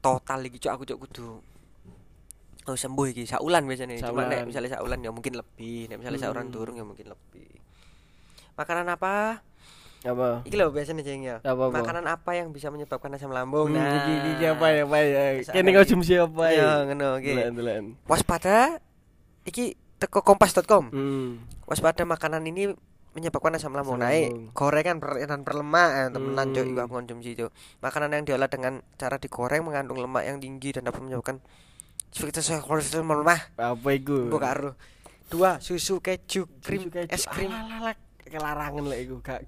total 0.00 0.42
iki 0.42 0.58
cuk 0.58 0.68
aku 0.70 0.82
cuk 0.84 0.98
kudu 1.00 1.28
oh 2.68 2.76
sembuh 2.76 3.06
iki 3.08 3.24
saulan 3.24 3.64
biasanya 3.64 3.96
cuma 3.98 4.22
Saulan. 4.22 4.26
nek 4.28 4.40
misalnya 4.46 4.70
saulan 4.70 4.98
ya 4.98 5.10
mungkin 5.10 5.32
lebih 5.34 5.88
nek 5.88 5.96
misalnya 5.98 6.20
sauran 6.20 6.46
Hmm. 6.46 6.54
durung 6.54 6.76
ya 6.76 6.84
mungkin 6.84 7.06
lebih 7.08 7.48
makanan 8.54 8.86
apa 8.86 9.40
apa? 10.00 10.28
iki 10.44 10.54
lho 10.54 10.70
biasanya 10.70 11.02
jeng 11.02 11.22
ya 11.22 11.36
Apa, 11.40 11.58
apa? 11.64 11.74
makanan 11.74 12.04
apa 12.06 12.30
yang 12.32 12.48
bisa 12.50 12.68
menyebabkan 12.68 13.10
asam 13.10 13.28
lambung 13.28 13.68
Hmm, 13.68 13.76
nah 13.76 13.98
iki 13.98 14.12
iki 14.14 14.28
iki 14.32 14.44
apa 14.46 14.66
ya, 14.68 14.82
apa 14.84 14.96
ya? 14.96 15.22
Kene 15.48 15.70
konsumsi 15.72 16.12
apa 16.14 16.44
ya? 16.48 16.54
Ya, 16.54 16.70
ngono, 16.86 17.08
delan. 17.18 17.84
waspada 18.04 18.78
iki 19.42 19.74
teko 19.96 20.22
kompas.com 20.22 20.88
Hmm. 20.88 21.42
waspada 21.64 22.04
makanan 22.04 22.44
ini 22.44 22.70
menyebabkan 23.08 23.50
asam 23.52 23.74
lambung 23.74 23.98
naik 23.98 24.54
gorengan 24.54 25.00
dan 25.00 25.42
berlemak 25.42 25.90
eh, 25.90 26.08
temenan 26.08 26.46
Hmm. 26.48 26.78
Aku 26.78 26.94
konsumsi 26.94 27.34
itu 27.34 27.50
makanan 27.78 28.14
yang 28.14 28.22
diolah 28.24 28.46
dengan 28.46 28.78
cara 28.94 29.16
digoreng 29.16 29.66
mengandung 29.66 29.98
lemak 29.98 30.22
yang 30.22 30.38
tinggi 30.38 30.70
dan 30.70 30.86
dapat 30.86 31.02
menyebabkan 31.02 31.42
sebagai 32.08 32.40
saya 32.40 32.58
kolesterol 32.58 33.20
mah 33.20 33.40
Apa 33.54 33.88
iku? 33.92 34.26
mbok 34.26 34.38
karo 34.38 34.70
dua 35.26 35.58
susu 35.58 35.98
keju 35.98 36.48
krim 36.58 36.82
Susu 36.82 36.90
keju. 36.90 37.10
es 37.10 37.24
krim. 37.24 37.52
Alah, 37.52 37.92
kelarangan 38.22 38.84
lek 38.84 39.00
iku 39.02 39.16
gak. 39.20 39.40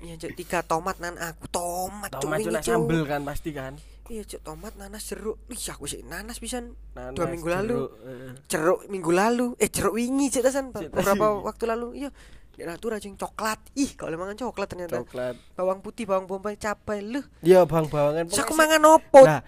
iya 0.00 0.14
cuk 0.14 0.32
tiga 0.34 0.60
tomat 0.60 0.96
nan 0.96 1.16
aku 1.16 1.44
tomat 1.46 2.08
Tomat 2.10 2.40
cuma 2.40 2.60
sambel 2.60 3.02
kan 3.04 3.20
pasti 3.20 3.50
kan. 3.50 3.76
iya 4.06 4.20
cuk 4.20 4.40
tomat 4.40 4.72
nanas 4.74 5.00
jeruk. 5.02 5.40
Ih 5.46 5.60
aku 5.66 5.84
sih 5.84 6.00
nanas 6.02 6.36
pisan. 6.36 6.76
Nanas, 6.92 7.12
Dua 7.12 7.24
minggu 7.26 7.48
lalu. 7.48 7.72
jeruk, 7.74 7.90
heeh. 7.98 8.30
jeruk 8.46 8.80
minggu 8.86 9.10
lalu. 9.10 9.46
Eh 9.56 9.68
jeruk 9.68 9.94
wingi 9.94 10.28
cik 10.28 10.40
tasan 10.42 10.72
beberapa 10.72 11.40
waktu 11.40 11.64
lalu. 11.66 11.88
Iya 11.98 12.10
natura 12.56 12.96
cing 12.96 13.14
coklat 13.14 13.58
ih 13.74 13.90
kalau 13.92 14.14
mangan 14.14 14.38
coklat 14.38 14.68
ternyata 14.68 15.02
Coklat. 15.02 15.34
bawang 15.52 15.80
putih 15.80 16.04
bawang 16.04 16.24
bombay 16.24 16.54
cabai 16.54 17.00
lu 17.00 17.18
Iya, 17.40 17.64
Bang 17.64 17.84
Bawangan. 17.84 18.24
Terus 18.24 18.38
aku 18.38 18.54
Pokoknya 18.54 18.78
mangan 18.78 18.94
opo 18.94 19.20
Nah, 19.20 19.40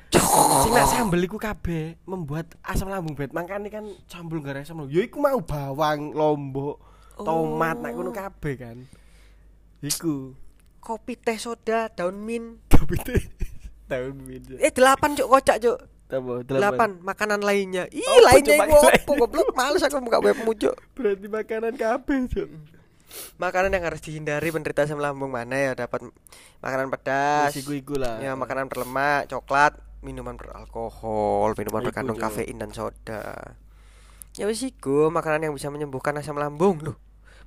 sing 0.61 0.73
nak 0.73 0.87
sambel 0.89 1.23
iku 1.23 1.37
kabeh 1.37 1.95
membuat 2.03 2.59
asam 2.61 2.87
lambung 2.87 3.15
bet. 3.15 3.31
Makane 3.31 3.69
kan 3.69 3.87
sambel 4.05 4.41
gara 4.41 4.61
asam 4.61 4.77
lambung. 4.77 4.91
Ya 4.91 5.01
iku 5.01 5.17
mau 5.17 5.39
bawang, 5.39 6.11
lombok, 6.11 6.83
tomat 7.17 7.79
nak 7.79 7.93
ngono 7.93 8.11
kabeh 8.11 8.55
kan. 8.57 8.77
Iku. 9.79 10.35
kopi 10.79 11.15
teh 11.15 11.35
soda 11.35 11.87
daun 11.89 12.15
mint 12.17 12.63
Tapi 12.67 12.95
teh 12.97 13.19
tahun 13.91 14.15
min. 14.17 14.43
eh 14.57 14.71
delapan 14.71 15.13
cuk 15.13 15.27
kocak 15.29 15.59
cuk 15.59 15.79
Apa? 16.07 16.47
delapan 16.47 16.91
makanan 17.01 17.41
lainnya 17.41 17.91
ih 17.91 18.03
Apa, 18.03 18.23
lainnya 18.25 18.55
iku 18.61 18.77
opo 18.79 19.11
goblok 19.17 19.51
males 19.53 19.83
aku 19.83 19.99
buka 20.01 20.19
webmu 20.21 20.55
cuk 20.55 20.79
Berarti 20.95 21.27
makanan 21.27 21.75
kabeh, 21.75 22.19
Cuk. 22.29 22.49
Makanan 23.39 23.73
yang 23.73 23.85
harus 23.87 24.03
dihindari 24.03 24.51
penderita 24.51 24.85
asam 24.85 24.99
lambung 24.99 25.33
mana 25.33 25.57
ya? 25.57 25.73
Dapat 25.75 26.11
makanan 26.61 26.91
pedas 26.91 27.55
iku 27.57 27.97
lah. 27.97 28.19
ya 28.21 28.35
makanan 28.35 28.67
berlemak 28.67 29.31
coklat 29.31 29.79
minuman 30.05 30.37
beralkohol 30.37 31.55
minuman 31.57 31.83
Iku, 31.83 31.89
berkandung 31.91 32.19
kafein 32.19 32.59
dan 32.59 32.71
soda. 32.75 33.57
Ya 34.37 34.45
wis 34.45 34.61
iku 34.67 35.09
makanan 35.09 35.49
yang 35.49 35.55
bisa 35.57 35.73
menyembuhkan 35.73 36.13
asam 36.19 36.37
lambung 36.37 36.83
loh 36.83 37.06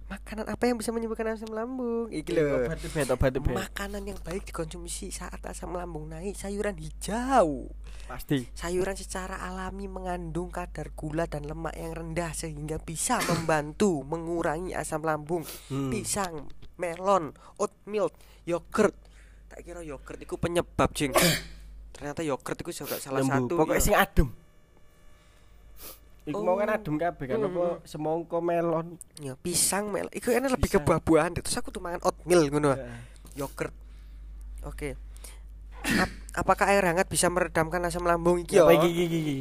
makanan 0.09 0.45
apa 0.45 0.63
yang 0.65 0.75
bisa 0.75 0.89
menyembuhkan 0.89 1.29
asam 1.29 1.49
lambung 1.49 2.09
iki 2.09 2.33
lho 2.33 2.65
obat 2.65 2.81
bet. 2.81 3.45
makanan 3.45 4.03
yang 4.03 4.17
baik 4.19 4.41
dikonsumsi 4.43 5.09
saat 5.09 5.37
asam 5.45 5.69
lambung 5.71 6.09
naik 6.09 6.33
sayuran 6.33 6.73
hijau 6.75 7.69
Pasti. 8.03 8.49
sayuran 8.51 8.97
secara 8.97 9.37
alami 9.39 9.85
mengandung 9.85 10.49
kadar 10.49 10.89
gula 10.91 11.23
dan 11.23 11.45
lemak 11.45 11.77
yang 11.77 11.93
rendah 11.93 12.33
sehingga 12.33 12.81
bisa 12.81 13.21
membantu 13.23 14.01
mengurangi 14.01 14.73
asam 14.73 15.01
lambung 15.01 15.45
Hmm. 15.69 15.93
pisang 15.93 16.49
melon 16.75 17.29
oatmeal 17.55 18.09
yogurt 18.43 18.97
tak 19.45 19.61
kira 19.61 19.85
yogurt 19.85 20.17
itu 20.17 20.35
penyebab 20.35 20.89
jing 20.91 21.13
ternyata 21.93 22.23
yogurt 22.23 22.57
itu 22.57 22.81
juga 22.81 22.97
salah 22.97 23.21
Lembu. 23.21 23.45
satu 23.45 23.53
Pokoknya 23.59 23.75
iya. 23.75 23.85
sing 23.85 23.93
adem. 23.93 24.29
Iku 26.29 26.39
mau 26.39 26.55
kan 26.55 26.69
Oh. 26.69 26.77
adem 26.77 26.95
kabeh 26.95 27.25
kan 27.25 27.37
Hmm. 27.37 27.49
apa 27.49 27.65
semongko 27.83 28.37
melon. 28.39 28.87
ya 29.17 29.33
pisang 29.35 29.89
melon 29.89 30.11
itu 30.11 30.29
enak 30.29 30.53
lebih 30.53 30.69
ke 30.69 30.79
buah-buahan 30.79 31.33
terus 31.35 31.53
aku 31.53 31.69
tuh 31.69 31.79
makan 31.79 31.99
oatmeal 32.01 32.45
ngono 32.47 32.71
Heeh. 32.71 32.99
yogurt 33.35 33.73
oke 34.61 34.93
Ap- 35.79 36.17
apakah 36.35 36.69
air 36.69 36.83
hangat 36.83 37.07
bisa 37.07 37.27
meredamkan 37.27 37.79
asam 37.81 38.03
lambung 38.03 38.37
iki 38.37 38.55
ya? 38.55 38.67
iki 38.67 38.87
iki 38.87 39.05
iki? 39.07 39.37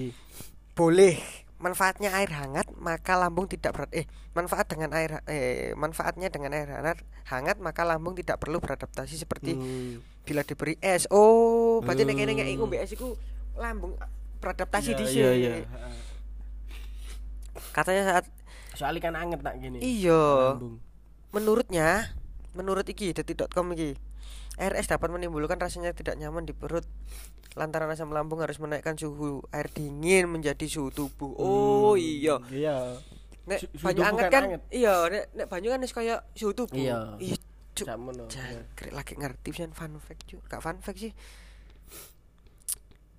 boleh 0.72 1.18
manfaatnya 1.59 2.14
air 2.14 2.31
hangat 2.31 2.70
maka 2.72 3.18
lambung 3.18 3.44
tidak 3.44 3.74
berat 3.74 3.90
eh 3.92 4.07
manfaat 4.31 4.70
dengan 4.70 4.94
air 4.94 5.18
eh 5.27 5.74
manfaatnya 5.74 6.31
dengan 6.31 6.55
air 6.55 6.70
hangat 6.70 6.98
hangat 7.27 7.57
maka 7.59 7.83
lambung 7.83 8.14
tidak 8.14 8.38
perlu 8.38 8.59
beradaptasi 8.59 9.18
seperti 9.18 9.53
Hmm. 9.53 9.98
bila 10.22 10.40
diberi 10.40 10.79
es 10.79 11.11
oh 11.11 11.83
berarti 11.83 12.07
nek 12.07 12.14
kene 12.14 12.33
nek 12.33 12.46
Hmm. 12.46 12.57
ngombe 12.57 12.79
es 12.79 12.94
iku 12.94 13.18
lambung 13.55 13.98
beradaptasi 14.38 14.94
Iya, 14.94 14.96
di 14.96 15.05
Iya 15.11 15.31
iya. 15.35 15.53
Katanya 17.71 18.05
saat 18.09 18.25
Soalnya 18.71 19.03
kan 19.03 19.14
anget 19.16 19.40
nak 19.40 19.57
gini. 19.57 19.79
iya 19.79 20.55
Lambung. 20.55 20.79
menurutnya 21.31 22.14
menurut 22.53 22.85
iki 22.85 23.11
detik.com 23.11 23.68
iki 23.73 23.99
es 24.57 24.87
dapat 24.87 25.09
menimbulkan 25.09 25.55
rasanya 25.57 25.92
tidak 25.92 26.14
nyaman 26.14 26.42
di 26.42 26.53
perut 26.53 26.83
lantaran 27.55 27.87
asam 27.88 28.09
lambung 28.09 28.38
harus 28.38 28.57
menaikkan 28.57 28.94
suhu 28.94 29.42
air 29.49 29.66
dingin 29.68 30.27
menjadi 30.27 30.64
suhu 30.64 30.90
tubuh 30.90 31.33
oh 31.33 31.94
Hmm, 31.94 31.99
iya 31.99 32.35
Iya. 32.49 32.77
nek 33.44 33.59
Su- 33.61 33.71
banyu 33.79 34.03
anget 34.05 34.25
kan 34.25 34.33
kan 34.33 34.42
anget. 34.49 34.62
iya 34.71 34.94
nek, 35.07 35.25
nek 35.33 35.47
banyu 35.49 35.68
kan 35.68 35.81
kaya 35.85 36.14
suhu 36.33 36.53
tubuh 36.53 36.75
Iya. 36.77 37.18
iya 37.18 37.37
cuk 37.73 37.87
lagi 38.90 39.14
ngerti 39.14 39.49
sih 39.53 39.71
fun 39.71 39.99
fact 39.99 40.23
cuk 40.25 40.42
gak 40.44 40.59
fun 40.59 40.79
fact 40.79 40.99
sih 41.01 41.12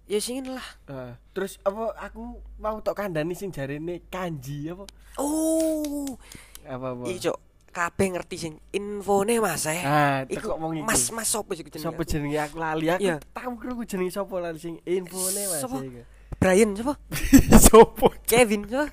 ya 0.09 0.17
sing 0.17 0.41
lah 0.43 0.65
Ah, 0.85 1.13
terus 1.31 1.61
apa 1.61 1.93
aku 1.95 2.19
mau 2.57 2.81
tok 2.81 2.97
kandhani 2.97 3.31
sing 3.31 3.49
jarene 3.49 4.01
kanji 4.07 4.67
apa? 4.67 4.89
oh 5.15 6.17
Apa 6.63 6.87
apa? 6.91 7.03
iya 7.05 7.17
cuk 7.23 7.37
kabeh 7.69 8.07
ngerti 8.11 8.35
sing 8.35 8.53
infone 8.69 9.37
mas 9.37 9.63
eh 9.63 9.79
Ah, 9.79 10.25
iku 10.25 10.49
wong 10.51 10.81
iku. 10.81 10.83
mas 10.83 11.03
mas 11.13 11.29
sopo 11.29 11.53
sih 11.53 11.61
jenenge 11.61 11.85
aku? 11.87 12.01
jenenge 12.03 12.39
aku 12.39 12.55
lali 12.57 12.89
aku. 12.89 12.99
Iya. 12.99 13.15
Tahu 13.29 13.51
kru 13.55 13.85
jenenge 13.85 14.09
sopo 14.09 14.37
lali 14.37 14.57
sing 14.57 14.81
infone 14.83 15.41
Mas. 15.45 15.61
Sopo? 15.61 15.77
iku. 15.79 16.01
Brian 16.35 16.71
siapa 16.71 16.95
Sopo? 17.59 18.05
Kevin 18.29 18.65
siapa 18.65 18.89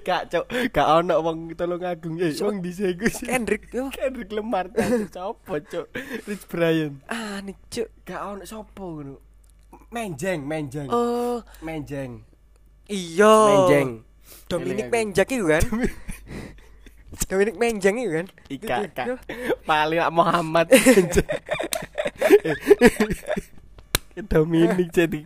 Gak 0.00 0.32
cok, 0.32 0.44
gak 0.72 0.88
ono 0.96 1.20
wong 1.20 1.52
tolong 1.52 1.84
agung 1.84 2.16
eh 2.16 2.32
Sopo? 2.32 2.48
wong 2.48 2.64
dhisik 2.64 2.96
iku 2.96 3.06
sih. 3.06 3.28
Kendrick 3.28 3.68
Kendrick 3.68 4.32
Lemar 4.32 4.72
sopo 5.06 5.60
cok? 5.60 5.86
Rich 6.24 6.48
Brian. 6.48 7.04
ah 7.06 7.38
nih 7.38 7.54
cuk 7.68 7.86
Gak 8.02 8.18
ono 8.26 8.42
sopo 8.42 8.98
ngono. 8.98 9.27
Menjeng, 9.88 10.44
menjeng. 10.44 10.88
oh 10.88 11.40
Menjeng. 11.60 12.20
iya 12.86 13.34
Menjeng. 13.48 13.88
Dominic. 14.48 14.88
Menjak 14.88 15.28
itu 15.28 15.44
kan 15.44 15.64
Dominic 17.24 17.56
Menjang 17.56 17.96
itu 17.96 18.10
kan 18.12 18.26
Ika, 18.48 18.76
Ika. 18.84 19.04
itu. 19.04 19.14
Paling 19.64 20.00
Muhammad. 20.10 20.68
Dominic 24.28 24.90
jadi 24.90 25.20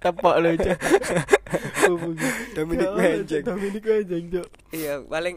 tepok 0.00 0.34
lo 0.38 0.48
cok. 0.54 0.78
Dominic 2.54 2.88
Menjeng. 2.94 3.42
Cok, 3.42 3.42
Dominic 3.44 3.82
Menjeng 3.84 4.24
cok. 4.32 4.46
iya 4.72 4.94
paling 5.02 5.36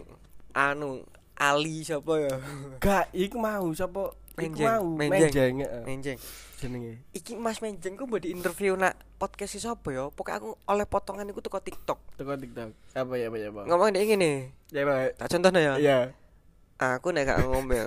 anu 0.53 1.03
Ali 1.39 1.87
siapa 1.87 2.19
ya 2.19 2.35
Gak, 2.83 3.15
iku 3.15 3.39
mau 3.39 3.71
sapa? 3.71 4.11
Menjeng, 4.39 4.67
mau 4.67 4.85
Menjeng. 4.95 5.53
Menjeng. 5.83 6.19
Jenenge. 6.59 6.93
iki 7.15 7.39
Mas 7.39 7.63
Menjeng 7.63 7.95
ku 7.95 8.03
mbok 8.03 8.19
di 8.19 8.35
interview 8.35 8.75
nak 8.75 8.91
podcast 9.15 9.55
si 9.55 9.59
siapa 9.59 9.91
ya 9.91 10.11
pokoknya 10.11 10.43
aku 10.43 10.49
oleh 10.67 10.83
potongan 10.83 11.23
iku 11.25 11.39
teko 11.39 11.59
TikTok 11.59 12.19
Teko 12.19 12.35
TikTok. 12.35 12.75
Apa 12.91 13.13
ya 13.15 13.31
apa 13.31 13.37
ya, 13.39 13.47
Bang? 13.51 13.65
ngomong 13.67 13.95
dia 13.95 14.03
ngene 14.03 14.51
Ya, 14.69 14.83
Pak. 14.83 15.15
tak 15.17 15.27
contohnya 15.31 15.59
ya 15.59 15.73
Iya. 15.79 15.99
aku 16.79 17.15
nek 17.15 17.23
gak 17.25 17.39
ngombe 17.43 17.79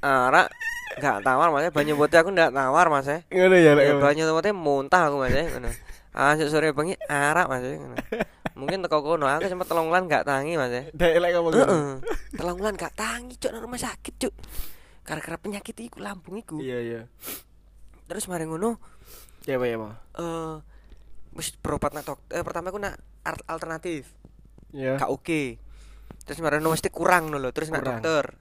arak 0.00 0.48
gak 0.96 1.20
tawar 1.20 1.52
mas 1.52 1.68
banyu 1.68 1.92
putih 1.94 2.18
aku 2.20 2.32
ndak 2.32 2.56
tawar 2.56 2.88
mas 2.88 3.04
eh 3.06 3.20
Ngono 3.28 3.56
ya, 3.56 3.72
ya, 3.76 3.94
banyu 4.00 4.24
putih 4.32 4.52
muntah 4.56 5.12
aku 5.12 5.16
mas 5.20 5.36
eh 5.36 5.46
ngono 5.52 5.68
ah 6.16 6.34
sore 6.48 6.72
bengi 6.72 6.96
arak 7.04 7.46
mas 7.52 7.64
eh 7.68 7.76
ngono 7.76 7.96
mungkin 8.56 8.80
teko 8.80 9.04
kono 9.04 9.28
aku 9.28 9.44
sempat 9.46 9.68
telung 9.68 9.92
bulan 9.92 10.08
gak 10.08 10.24
tangi 10.24 10.56
mas 10.56 10.72
eh 10.72 10.84
Dek 10.90 11.20
lek 11.20 11.30
ngomong. 11.36 11.52
Telung 12.32 12.56
gak 12.74 12.96
tangi 12.96 13.36
cuk 13.36 13.52
nang 13.52 13.62
rumah 13.62 13.78
sakit 13.78 14.14
cuk. 14.18 14.34
Gara-gara 15.08 15.40
penyakit 15.40 15.72
iku 15.80 16.04
lambung 16.04 16.36
iku. 16.36 16.60
Iya, 16.60 16.78
iya. 16.84 17.00
Terus 18.04 18.28
mari 18.28 18.44
ngono 18.44 18.76
Ya, 19.48 19.56
Pak, 19.56 19.64
ya, 19.64 19.76
Pak. 19.80 19.92
eh 20.20 20.54
mesti 21.32 21.56
berobat 21.64 21.96
nak 21.96 22.04
dokter. 22.04 22.36
Eh, 22.36 22.44
pertama 22.44 22.68
aku 22.68 22.76
nak 22.76 23.00
alternatif. 23.48 24.12
Iya. 24.76 25.00
Gak 25.00 25.08
oke. 25.08 25.56
Terus 26.28 26.38
mari 26.44 26.60
ngono 26.60 26.76
mesti 26.76 26.92
kurang 26.92 27.32
lho. 27.32 27.48
Terus 27.56 27.72
nak 27.72 27.80
dokter. 27.80 28.36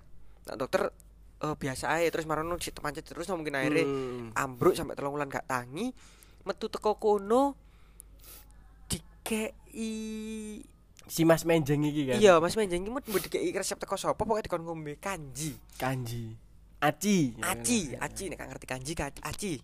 Nak 0.52 0.58
dokter 0.60 0.92
eh, 1.40 1.56
biasa 1.56 1.96
aja 1.96 2.08
terus 2.12 2.28
mari 2.28 2.44
ngono 2.44 2.60
pancet 2.60 3.08
terus 3.08 3.32
no, 3.32 3.40
mungkin 3.40 3.56
akhirnya 3.56 3.88
Hmm. 3.88 4.36
ambruk 4.36 4.76
sampai 4.76 5.00
telung 5.00 5.16
bulan 5.16 5.32
gak 5.32 5.48
tangi. 5.48 5.96
Metu 6.44 6.68
teko 6.68 7.00
kono 7.00 7.56
dikei 8.92 9.56
Si 11.08 11.24
Mas 11.24 11.48
Menjeng 11.48 11.88
iki 11.88 12.04
kan. 12.12 12.20
Iya, 12.20 12.44
Mas 12.44 12.60
Menjeng 12.60 12.84
iki 12.84 12.92
mbok 12.92 13.08
dikei 13.24 13.56
resep 13.56 13.80
teko 13.80 13.96
sapa 13.96 14.20
pokoke 14.20 14.44
dikon 14.44 14.68
ngombe 14.68 15.00
kanji. 15.00 15.56
Kanji. 15.80 16.36
Aci. 16.78 17.34
Aci, 17.42 17.98
aci 17.98 18.24
nek 18.30 18.38
gak 18.38 18.50
ngerti 18.54 18.66
kanji 18.70 18.92
ka 18.94 19.10
aci. 19.26 19.58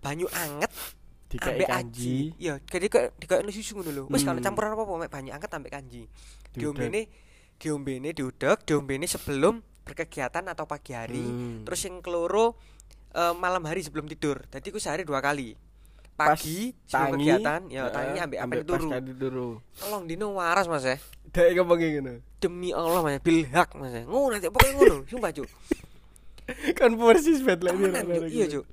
Banyu 0.00 0.26
anget 0.32 0.72
Dikai 1.28 1.60
kanji. 1.60 2.32
Iya, 2.40 2.56
jadi 2.64 2.88
kok 2.88 3.20
dikok 3.20 3.44
susu 3.52 3.76
ngono 3.76 3.90
lho. 3.92 4.02
Wis 4.08 4.24
kalau 4.24 4.40
Hmm. 4.40 4.48
campuran 4.48 4.72
apa-apa 4.72 4.92
mek 4.96 5.12
banyu 5.12 5.30
anget 5.36 5.52
ambek 5.52 5.72
kanji. 5.76 6.08
Diombene 6.56 7.04
diombene 7.60 8.16
diudek, 8.16 8.64
diombene 8.64 9.04
sebelum 9.04 9.60
berkegiatan 9.84 10.48
atau 10.48 10.64
pagi 10.64 10.96
hari. 10.96 11.20
Hmm. 11.20 11.68
Terus 11.68 11.80
yang 11.84 12.00
keloro 12.00 12.56
eh, 13.12 13.34
malam 13.36 13.60
hari 13.68 13.84
sebelum 13.84 14.08
tidur. 14.08 14.40
Jadi 14.48 14.72
ku 14.72 14.80
sehari 14.80 15.04
dua 15.04 15.20
kali. 15.20 15.52
Pas 16.16 16.34
Pagi 16.34 16.74
sebelum 16.88 17.14
kegiatan, 17.14 17.60
ya 17.70 17.86
heeh, 17.86 17.94
tangi 17.94 18.18
ambek 18.18 18.38
ambek 18.42 18.58
pas 18.66 18.80
turu. 19.20 19.62
Tolong 19.78 20.02
dino 20.08 20.34
waras 20.34 20.66
Mas 20.66 20.82
ya. 20.82 20.96
Dek 21.30 21.54
ngomong 21.60 21.78
ngono. 21.78 22.12
Demi 22.42 22.74
Allah 22.74 23.00
Mas, 23.04 23.22
bilhak 23.22 23.70
Mas. 23.78 23.94
ya. 23.94 24.02
Ngono 24.02 24.34
nanti 24.34 24.50
pokoknya 24.50 24.72
ngono, 24.74 24.96
sumpah 25.06 25.30
Cuk. 25.30 25.46
Kan 26.78 26.96
lek 26.96 27.18
Temenan, 27.60 28.04
Cuk. 28.08 28.28
Iya, 28.32 28.46
Cuk. 28.48 28.66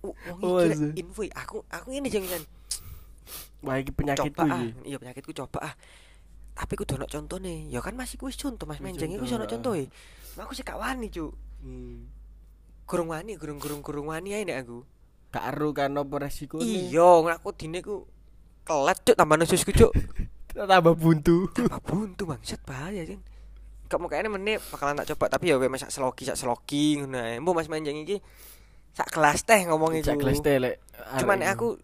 Wong 0.00 0.40
Oh, 0.40 0.64
iki 0.64 0.72
rek 0.72 0.96
info 0.96 1.22
aku 1.36 1.56
aku 1.68 1.88
ini 1.92 2.08
jangan 2.08 2.40
Wah 3.60 3.76
iki 3.76 3.92
penyakitku 3.92 4.40
coba 4.40 4.48
ah. 4.48 4.64
Iki. 4.64 4.88
iya 4.88 4.96
penyakitku 4.96 5.32
coba 5.36 5.58
ah. 5.60 5.74
Tapi 6.56 6.72
ku 6.76 6.84
dono 6.88 7.04
contoh 7.04 7.36
nih. 7.36 7.68
Ya 7.68 7.84
kan 7.84 7.92
masih 7.92 8.16
kuis 8.16 8.36
contoh 8.36 8.64
mas 8.64 8.80
menjeng. 8.80 9.12
Contoh, 9.12 9.28
sono 9.28 9.44
ah. 9.44 9.48
contoh 9.48 9.72
e 9.76 9.84
aku 10.40 10.52
sih 10.56 10.64
gak 10.64 10.80
wani 10.80 11.12
cuk. 11.12 11.32
Hmm. 11.60 12.08
gurung 12.88 13.14
wani 13.14 13.38
gurung 13.38 13.60
gurung 13.60 14.08
wani 14.08 14.32
ae 14.32 14.48
nek 14.48 14.64
aku. 14.64 14.82
Gak 15.30 15.44
aru 15.52 15.76
kan 15.76 15.92
apa 15.94 16.14
resiko 16.16 16.58
iya 16.64 17.20
ngaku 17.20 17.48
dine 17.54 17.84
ku 17.84 18.08
kelet 18.64 18.98
cuk 19.04 19.16
tambah 19.20 19.36
nususku 19.36 19.72
cuk. 19.76 19.92
Tambah 20.50 20.98
buntu. 20.98 21.46
tambah 21.54 21.78
buntu 21.78 22.26
bangsat 22.26 22.58
bahaya 22.66 23.06
kan 23.06 23.22
kamu 23.90 24.06
kayaknya 24.06 24.30
meneh 24.30 24.56
bakalan 24.70 24.94
tak 25.02 25.10
coba 25.14 25.34
tapi 25.34 25.50
ya 25.50 25.58
gue 25.58 25.66
masak 25.66 25.90
seloki 25.90 26.22
sak 26.22 26.38
seloki 26.38 27.02
ngono 27.02 27.18
ae 27.18 27.42
mbok 27.42 27.58
mas 27.58 27.66
menjeng 27.66 27.98
iki 27.98 28.22
sak 28.94 29.10
gelas 29.10 29.42
teh 29.42 29.66
ngomong 29.66 29.98
iku 29.98 30.14
Cak 30.14 30.18
gelas 30.22 30.38
teh 30.38 30.56
lek. 30.62 30.78
cuman 31.18 31.42
aku 31.42 31.74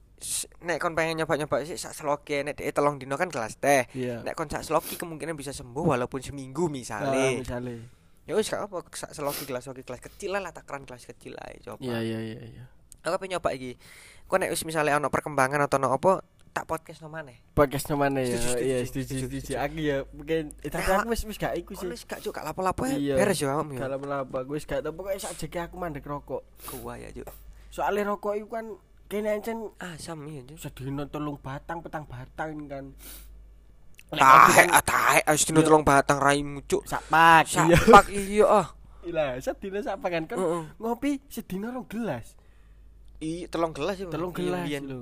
nek 0.64 0.78
kon 0.80 0.94
pengen 0.94 1.18
nyoba-nyoba 1.20 1.66
sih 1.66 1.74
sak 1.76 1.92
seloki 1.92 2.40
nek 2.46 2.56
dhek 2.56 2.72
telung 2.72 2.96
dino 2.96 3.18
kan 3.18 3.28
gelas 3.28 3.58
teh. 3.58 3.84
Iya. 3.92 4.22
nek 4.22 4.38
kon 4.38 4.46
sak 4.46 4.62
seloki 4.62 4.94
kemungkinan 4.94 5.34
bisa 5.34 5.50
sembuh 5.50 5.82
walaupun 5.92 6.22
seminggu 6.22 6.70
Ah, 6.70 6.72
misalnya 7.42 7.82
ya 8.26 8.34
wis 8.34 8.50
gak 8.50 8.66
apa 8.66 8.82
sak 8.90 9.14
seloki 9.14 9.46
gelas 9.46 9.66
seloki 9.66 9.86
gelas 9.86 10.02
kecil 10.02 10.34
lah 10.34 10.42
lah 10.42 10.50
takaran 10.50 10.82
gelas 10.82 11.06
kecil 11.06 11.34
ae 11.38 11.62
coba 11.62 11.78
Iya 11.78 11.98
iya 12.02 12.18
iya 12.22 12.40
iya. 12.42 12.64
aku 13.06 13.22
pengen 13.22 13.38
nyoba 13.38 13.50
iki 13.54 13.78
kok 14.26 14.38
nek 14.42 14.50
wis 14.50 14.62
misalnya 14.66 14.98
ono 14.98 15.10
perkembangan 15.10 15.62
atau 15.62 15.78
ono 15.78 15.94
apa 15.94 16.26
tak 16.56 16.64
podcast 16.64 17.04
no 17.04 17.12
maneh 17.12 17.36
Podcast 17.52 17.84
mana 17.90 18.24
ya? 18.24 18.40
Iya, 18.56 18.80
setuju, 18.82 19.28
setuju. 19.28 19.52
Aku 19.56 19.76
ya 19.76 20.08
mungkin 20.08 20.56
eh, 20.58 20.68
tapi 20.68 20.88
aku 20.88 21.12
wis 21.12 21.20
wis 21.22 21.36
gak 21.36 21.52
iku 21.54 21.76
sih. 21.76 21.84
wis 21.84 22.02
gak 22.02 22.18
cuk 22.18 22.32
gak 22.32 22.44
lapo-lapo 22.44 22.84
ya 22.84 22.96
Iya. 22.96 23.14
beres 23.14 23.36
ya 23.36 23.52
om 23.54 23.68
ya 23.70 23.84
Kalau 23.84 24.00
melapa, 24.00 24.40
gue 24.40 24.56
wis 24.56 24.64
gak 24.64 24.80
tau 24.80 24.90
pokoknya 24.90 25.20
sak 25.20 25.36
jeki 25.36 25.58
aku 25.62 25.76
mandek 25.76 26.00
rokok. 26.02 26.40
gua 26.74 26.96
ya 26.96 27.12
cuk 27.12 27.28
Soalnya 27.68 28.08
rokok 28.08 28.32
itu 28.34 28.48
kan 28.48 28.72
kene 29.06 29.28
ancen 29.30 29.68
asam 29.76 30.24
iya 30.24 30.40
cuk 30.42 30.56
sedino 30.56 31.04
tolong 31.06 31.36
batang 31.36 31.78
petang 31.78 32.04
batang 32.04 32.56
kan. 32.66 32.84
Tahe 34.08 34.16
kopi 34.16 34.52
kan 34.54 34.68
ah 34.70 34.82
tahe 34.82 35.18
wis 35.28 35.44
dino 35.44 35.60
Iya. 35.60 35.66
telung 35.66 35.84
batang 35.84 36.18
raimu 36.18 36.64
cuk 36.64 36.82
sak 36.84 37.04
pak. 37.06 37.44
Iya. 37.44 37.76
sapak 37.76 38.06
iya 38.08 38.46
ah 38.48 38.68
Lah, 39.06 39.36
sedino 39.38 39.76
sak 39.78 40.00
pak 40.00 40.08
kan 40.08 40.22
kan 40.24 40.36
ngopi 40.76 41.20
sedino 41.28 41.68
rong 41.68 41.84
gelas. 41.84 42.32
Iya, 43.16 43.44
telung 43.46 43.70
gelas 43.70 43.96
ya. 43.96 44.08
Telung 44.08 44.32
Iya, 44.32 44.40
gelas 44.40 44.82
lho. 44.82 45.00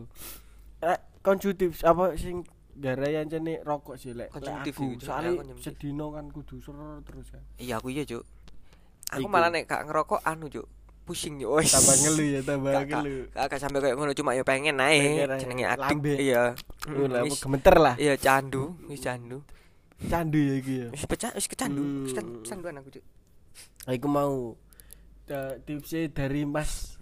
Eh, 1.25 1.27
konsumtif 1.27 1.81
apa 1.81 2.13
sing 2.15 2.45
gara 2.77 3.09
yang 3.09 3.25
ancene 3.25 3.65
rokok 3.65 3.97
sih 3.97 4.13
lek. 4.13 4.29
Konsumtif 4.29 4.77
Cuk. 4.77 5.01
Soalnya 5.01 5.41
sedino 5.57 6.13
kan 6.13 6.29
kudu 6.29 6.61
ser 6.61 6.77
terus 7.01 7.33
kan. 7.33 7.41
Iya, 7.57 7.81
aku 7.81 7.89
iya, 7.89 8.05
Cuk. 8.05 8.21
Aku 9.09 9.25
Iku. 9.25 9.33
malah 9.33 9.49
nek 9.49 9.65
gak 9.65 9.89
ngerokok 9.89 10.21
anu, 10.21 10.53
Cuk. 10.53 10.69
Pusing 11.05 11.41
yo. 11.41 11.57
Wis. 11.57 11.73
Tambah 11.73 11.97
ngelu 11.97 12.25
ya, 12.29 12.41
tambah 12.43 12.73
ngelu. 12.77 13.17
Gak 13.33 13.45
gak 13.47 13.61
sampai 13.61 13.81
kayak 13.81 13.97
ngono 13.97 14.13
cuma 14.13 14.37
ya 14.37 14.45
pengen 14.45 14.77
ae. 14.77 15.25
Jenenge 15.41 15.65
adik. 15.65 15.97
Iya. 16.05 16.53
Wis- 17.25 17.41
gemeter 17.41 17.77
lah. 17.81 17.95
Iya, 17.97 18.21
candu, 18.21 18.77
wis 18.85 19.01
candu. 19.01 19.41
Candu 20.05 20.37
ya 20.37 20.55
iki 20.61 20.75
ya. 20.77 20.89
Wis 20.93 21.09
pecah, 21.09 21.33
wis 21.33 21.49
kecandu. 21.49 22.05
Wis 22.05 22.13
Hmm. 22.13 22.17
can- 22.21 22.45
canduan 22.45 22.77
aku, 22.77 23.01
Cuk. 23.01 23.05
Aku 23.87 24.09
mau 24.09 24.57
uh, 25.25 25.53
tipsnya 25.63 26.05
dari 26.11 26.45
Mas 26.45 26.94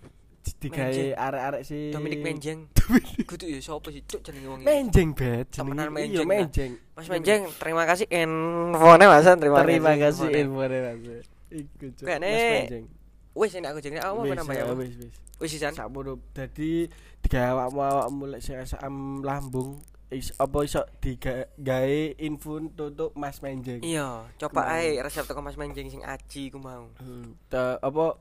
digawe 0.42 1.04
arek-arek 1.14 1.62
si 1.62 1.90
Dominic 1.90 2.20
Menjeng. 2.20 2.66
Kudu 3.30 3.46
ya 3.46 3.62
sapa 3.62 3.88
sih, 3.88 4.02
Cuk 4.02 4.20
jenenge 4.22 4.48
wong? 4.50 4.60
Menjeng 4.62 5.14
bet 5.14 5.54
Temenan. 5.54 5.88
Menjeng, 5.88 6.26
Iya. 6.26 6.26
Menjeng. 6.26 6.72
Mas 6.92 7.06
Menjeng, 7.06 7.42
terima 7.56 7.82
kasih 7.86 8.06
infonya 8.10 9.06
Mas. 9.06 9.24
Terima, 9.24 9.58
Terima 9.62 9.92
kasih 9.94 10.26
infonya 10.34 10.78
Mas. 10.98 11.26
Iku 11.48 11.86
Cuk. 11.94 12.06
Mas. 12.06 12.20
Menjeng. 12.20 12.84
Wis 13.32 13.52
ini 13.56 13.64
aku 13.64 13.78
jenenge 13.80 14.02
mau 14.04 14.26
Wis, 14.26 14.36
nambah 14.36 14.54
ya. 14.54 14.64
ya, 14.66 14.74
Wis 14.74 14.94
wis. 14.98 15.14
Wis 15.38 15.50
sisan. 15.50 15.72
Sakmono 15.72 16.20
dadi 16.34 16.84
digawe 17.22 17.48
awakmu 17.54 17.80
awakmu 17.80 18.22
lek 18.28 18.42
sing 18.42 18.58
asam 18.58 18.94
lambung 19.22 19.78
is 20.12 20.28
apa 20.36 20.60
iso 20.60 20.84
digawe 21.00 21.96
info 22.20 22.60
untuk 22.60 23.16
Mas 23.16 23.40
Menjeng. 23.40 23.80
Iya, 23.80 24.28
coba 24.36 24.68
ae 24.68 25.00
resep 25.00 25.24
teko 25.24 25.40
Mas 25.40 25.56
Menjeng 25.56 25.88
sing 25.88 26.04
aji 26.04 26.52
ku 26.52 26.60
mau. 26.60 26.92
Hmm, 27.00 27.32
apa 27.80 28.20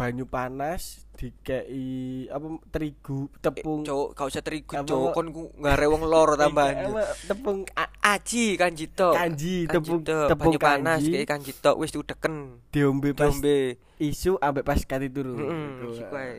banyu 0.00 0.24
panas 0.24 1.04
dikei 1.12 2.24
apa 2.26 2.46
terigu 2.72 3.28
tepung 3.38 3.84
Cuk, 3.84 4.16
gak 4.16 4.26
usah 4.26 4.40
terigu. 4.40 4.72
Pak? 4.72 4.88
Kon 5.12 5.28
ku 5.28 5.52
ngare 5.54 5.84
wong 5.84 6.08
loro 6.08 6.32
tambahan. 6.32 6.80
Apa, 6.88 7.04
tepung 7.28 7.68
Aji 8.00 8.56
kanji 8.56 8.88
tok. 8.88 9.12
kanji 9.12 9.68
tepung 9.68 10.00
tepung 10.00 10.56
banyu 10.56 10.58
panas 10.58 11.04
kayak 11.04 11.28
kanji 11.28 11.52
tok 11.52 11.76
wis 11.76 11.92
diudeken. 11.92 12.64
diombe 12.72 13.12
pas 13.12 13.28
Diombe. 13.28 13.76
isu 14.00 14.40
ambek 14.40 14.64
pas 14.64 14.80
kati 14.80 15.12
turu 15.12 15.36
Heeh, 15.36 16.08
ae. 16.16 16.32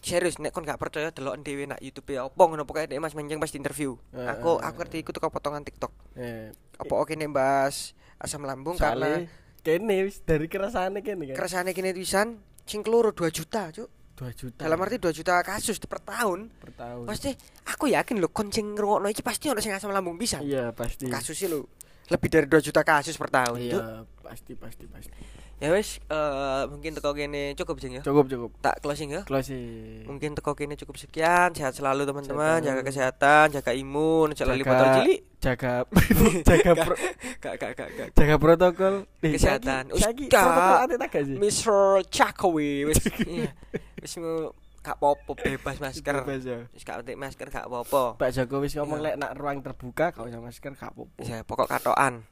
Serius 0.00 0.40
nek 0.40 0.56
kon 0.56 0.64
gak 0.64 0.80
percaya 0.80 1.12
deloken 1.12 1.44
dhewe 1.44 1.68
nak 1.68 1.84
YouTube 1.84 2.08
ya 2.08 2.24
opo 2.24 2.40
ngono 2.40 2.64
pokoke 2.64 2.88
nek 2.88 3.04
Mas 3.04 3.12
Menjeng 3.12 3.36
pas 3.36 3.52
interview. 3.52 4.00
Eh, 4.16 4.24
Aku 4.24 4.56
eh, 4.56 4.64
aku 4.64 4.80
ngerti 4.80 5.04
iku 5.04 5.12
teko 5.12 5.28
potongan 5.28 5.60
TikTok. 5.60 5.92
eh, 6.16 6.56
Apa 6.80 6.94
oke 6.96 7.12
nek 7.12 7.28
bahas 7.28 7.92
asam 8.16 8.48
lambung 8.48 8.80
karena 8.80 9.28
kene 9.60 10.08
wis 10.08 10.24
dari 10.24 10.48
kerasane 10.48 11.04
kene 11.04 11.28
kan 11.28 11.36
keresane 11.36 11.70
kene 11.70 11.92
tulisan 11.92 12.40
sing 12.68 12.84
keloro 12.84 13.10
2 13.10 13.32
juta, 13.32 13.72
Cuk. 13.72 13.88
2 14.18 14.34
juta 14.34 14.66
Dalam 14.66 14.82
arti 14.82 14.98
2 14.98 15.14
juta 15.14 15.38
kasus 15.46 15.78
per 15.78 16.02
tahun. 16.02 16.50
per 16.58 16.74
tahun 16.74 17.06
Pasti 17.06 17.30
aku 17.70 17.86
yakin 17.86 18.18
lho 18.18 18.28
kon 18.28 18.50
sing 18.50 18.74
ngrungokno 18.74 19.06
iki 19.08 19.22
pasti 19.22 19.46
ono 19.46 19.62
sing 19.62 19.70
asam 19.70 19.94
lambung 19.94 20.18
bisa. 20.18 20.42
iya 20.42 20.74
pasti 20.74 21.06
Kasusnya 21.06 21.54
lho 21.54 21.70
lebih 22.08 22.28
dari 22.28 22.46
2 22.46 22.58
juta 22.62 22.80
kasus 22.80 23.14
per 23.14 23.28
tahun, 23.28 23.58
iya 23.58 23.80
pasti 24.20 24.52
pasti 24.52 24.84
pasti 24.86 25.12
Ya 25.58 25.74
wis 25.74 25.98
eh, 26.00 26.62
mungkin 26.66 26.94
teko 26.94 27.10
kene 27.10 27.50
cukup 27.52 27.76
jeng 27.76 27.98
ya. 27.98 28.02
cukup 28.02 28.30
cukup 28.30 28.50
Tak 28.60 28.78
closing 28.78 29.10
ya. 29.10 29.26
closing 29.26 30.06
Mungkin 30.06 30.30
teko 30.32 30.54
kene 30.54 30.78
cukup 30.78 30.94
sekian. 30.94 31.50
Sehat 31.50 31.74
selalu 31.74 32.06
teman-teman. 32.06 32.62
Jaga 32.62 32.86
kesehatan, 32.86 33.50
jaga 33.50 33.74
imun, 33.74 34.30
Jaga- 34.62 34.70
botol 34.70 34.88
cilik. 35.02 35.20
jaga 35.38 35.72
jaga 36.48 36.72
pro- 36.78 37.00
Gak 37.38 37.54
gak 37.56 37.70
gak 37.74 37.88
gak. 37.90 38.08
jaga 38.12 38.34
protokol 38.36 38.94
Eh, 39.18 39.34
Kesehatan. 39.34 39.90
Ustaz. 39.90 40.14
sih 40.14 41.34
Mr. 41.34 41.74
Chakowi 42.06 42.86
wis 42.86 43.02
iya. 43.26 43.50
Wis 43.98 44.14
mau 44.16 44.54
gak 44.88 44.96
apa-apa 44.96 45.32
bebas 45.36 45.76
masker. 45.84 46.16
Bebas 46.24 46.42
ya. 46.42 46.58
Wis 46.70 46.82
gak 46.82 47.04
penting 47.04 47.16
masker 47.16 47.46
gak 47.46 47.66
apa-apa. 47.66 48.16
Pak 48.16 48.30
Jokowi 48.32 48.64
wis 48.64 48.74
ngomong 48.74 48.98
Iya. 48.98 49.04
lek 49.04 49.14
nak 49.18 49.32
ruang 49.36 49.58
terbuka 49.60 50.06
gak 50.10 50.24
usah 50.24 50.40
masker 50.40 50.72
gak 50.72 50.90
apa-apa. 50.90 51.20
Ya 51.20 51.44
pokok 51.44 51.68
katokan. 51.68 52.24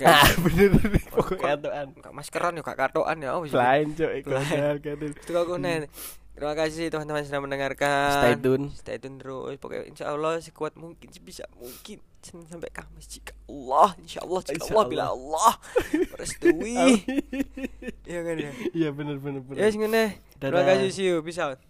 Ah, 0.00 0.24
bener 0.40 0.72
pokoknya 1.08 1.52
atuan. 1.54 1.86
gak 1.94 2.12
maskeran 2.12 2.56
ya 2.56 2.62
gak 2.62 2.78
katokan 2.78 3.16
ya. 3.18 3.32
Oh, 3.32 3.40
wis. 3.40 3.52
Lain 3.52 3.92
cuk 3.92 4.12
iku 4.14 4.28
Lain. 4.30 4.44
hal 4.46 4.76
kadang. 4.78 5.12
Itu 5.12 5.32
aku 5.32 5.56
nih. 5.56 5.88
Terima 6.32 6.56
kasih 6.56 6.88
teman-teman 6.88 7.28
sudah 7.28 7.44
mendengarkan. 7.44 8.08
Stay 8.16 8.34
tune. 8.40 8.64
Stay 8.72 8.96
tune 8.96 9.20
terus. 9.20 9.60
Pokoknya 9.60 9.84
insya 9.84 10.08
Allah 10.08 10.40
sekuat 10.40 10.80
mungkin 10.80 11.12
sebisa 11.12 11.44
mungkin 11.54 12.00
Senin 12.22 12.48
sampai 12.48 12.70
Kamis 12.70 13.04
jika 13.04 13.34
Allah 13.44 13.92
insya 13.98 14.22
Allah 14.22 14.40
jika 14.40 14.56
Insya 14.56 14.72
Allah 14.72 14.86
bila 14.88 15.04
Allah 15.10 15.52
merestui. 16.08 16.72
Amin. 16.80 16.96
Iya 18.02 18.20
kan 18.22 18.36
ya. 18.38 18.52
Iya 18.72 18.88
bener 18.90 19.16
bener 19.18 19.40
bener. 19.44 19.58
Ya 19.58 19.68
ngene. 19.68 20.04
Terima 20.40 20.62
kasih 20.64 20.88
see 20.88 21.04
you. 21.04 21.20
Peace 21.20 21.36
out. 21.36 21.60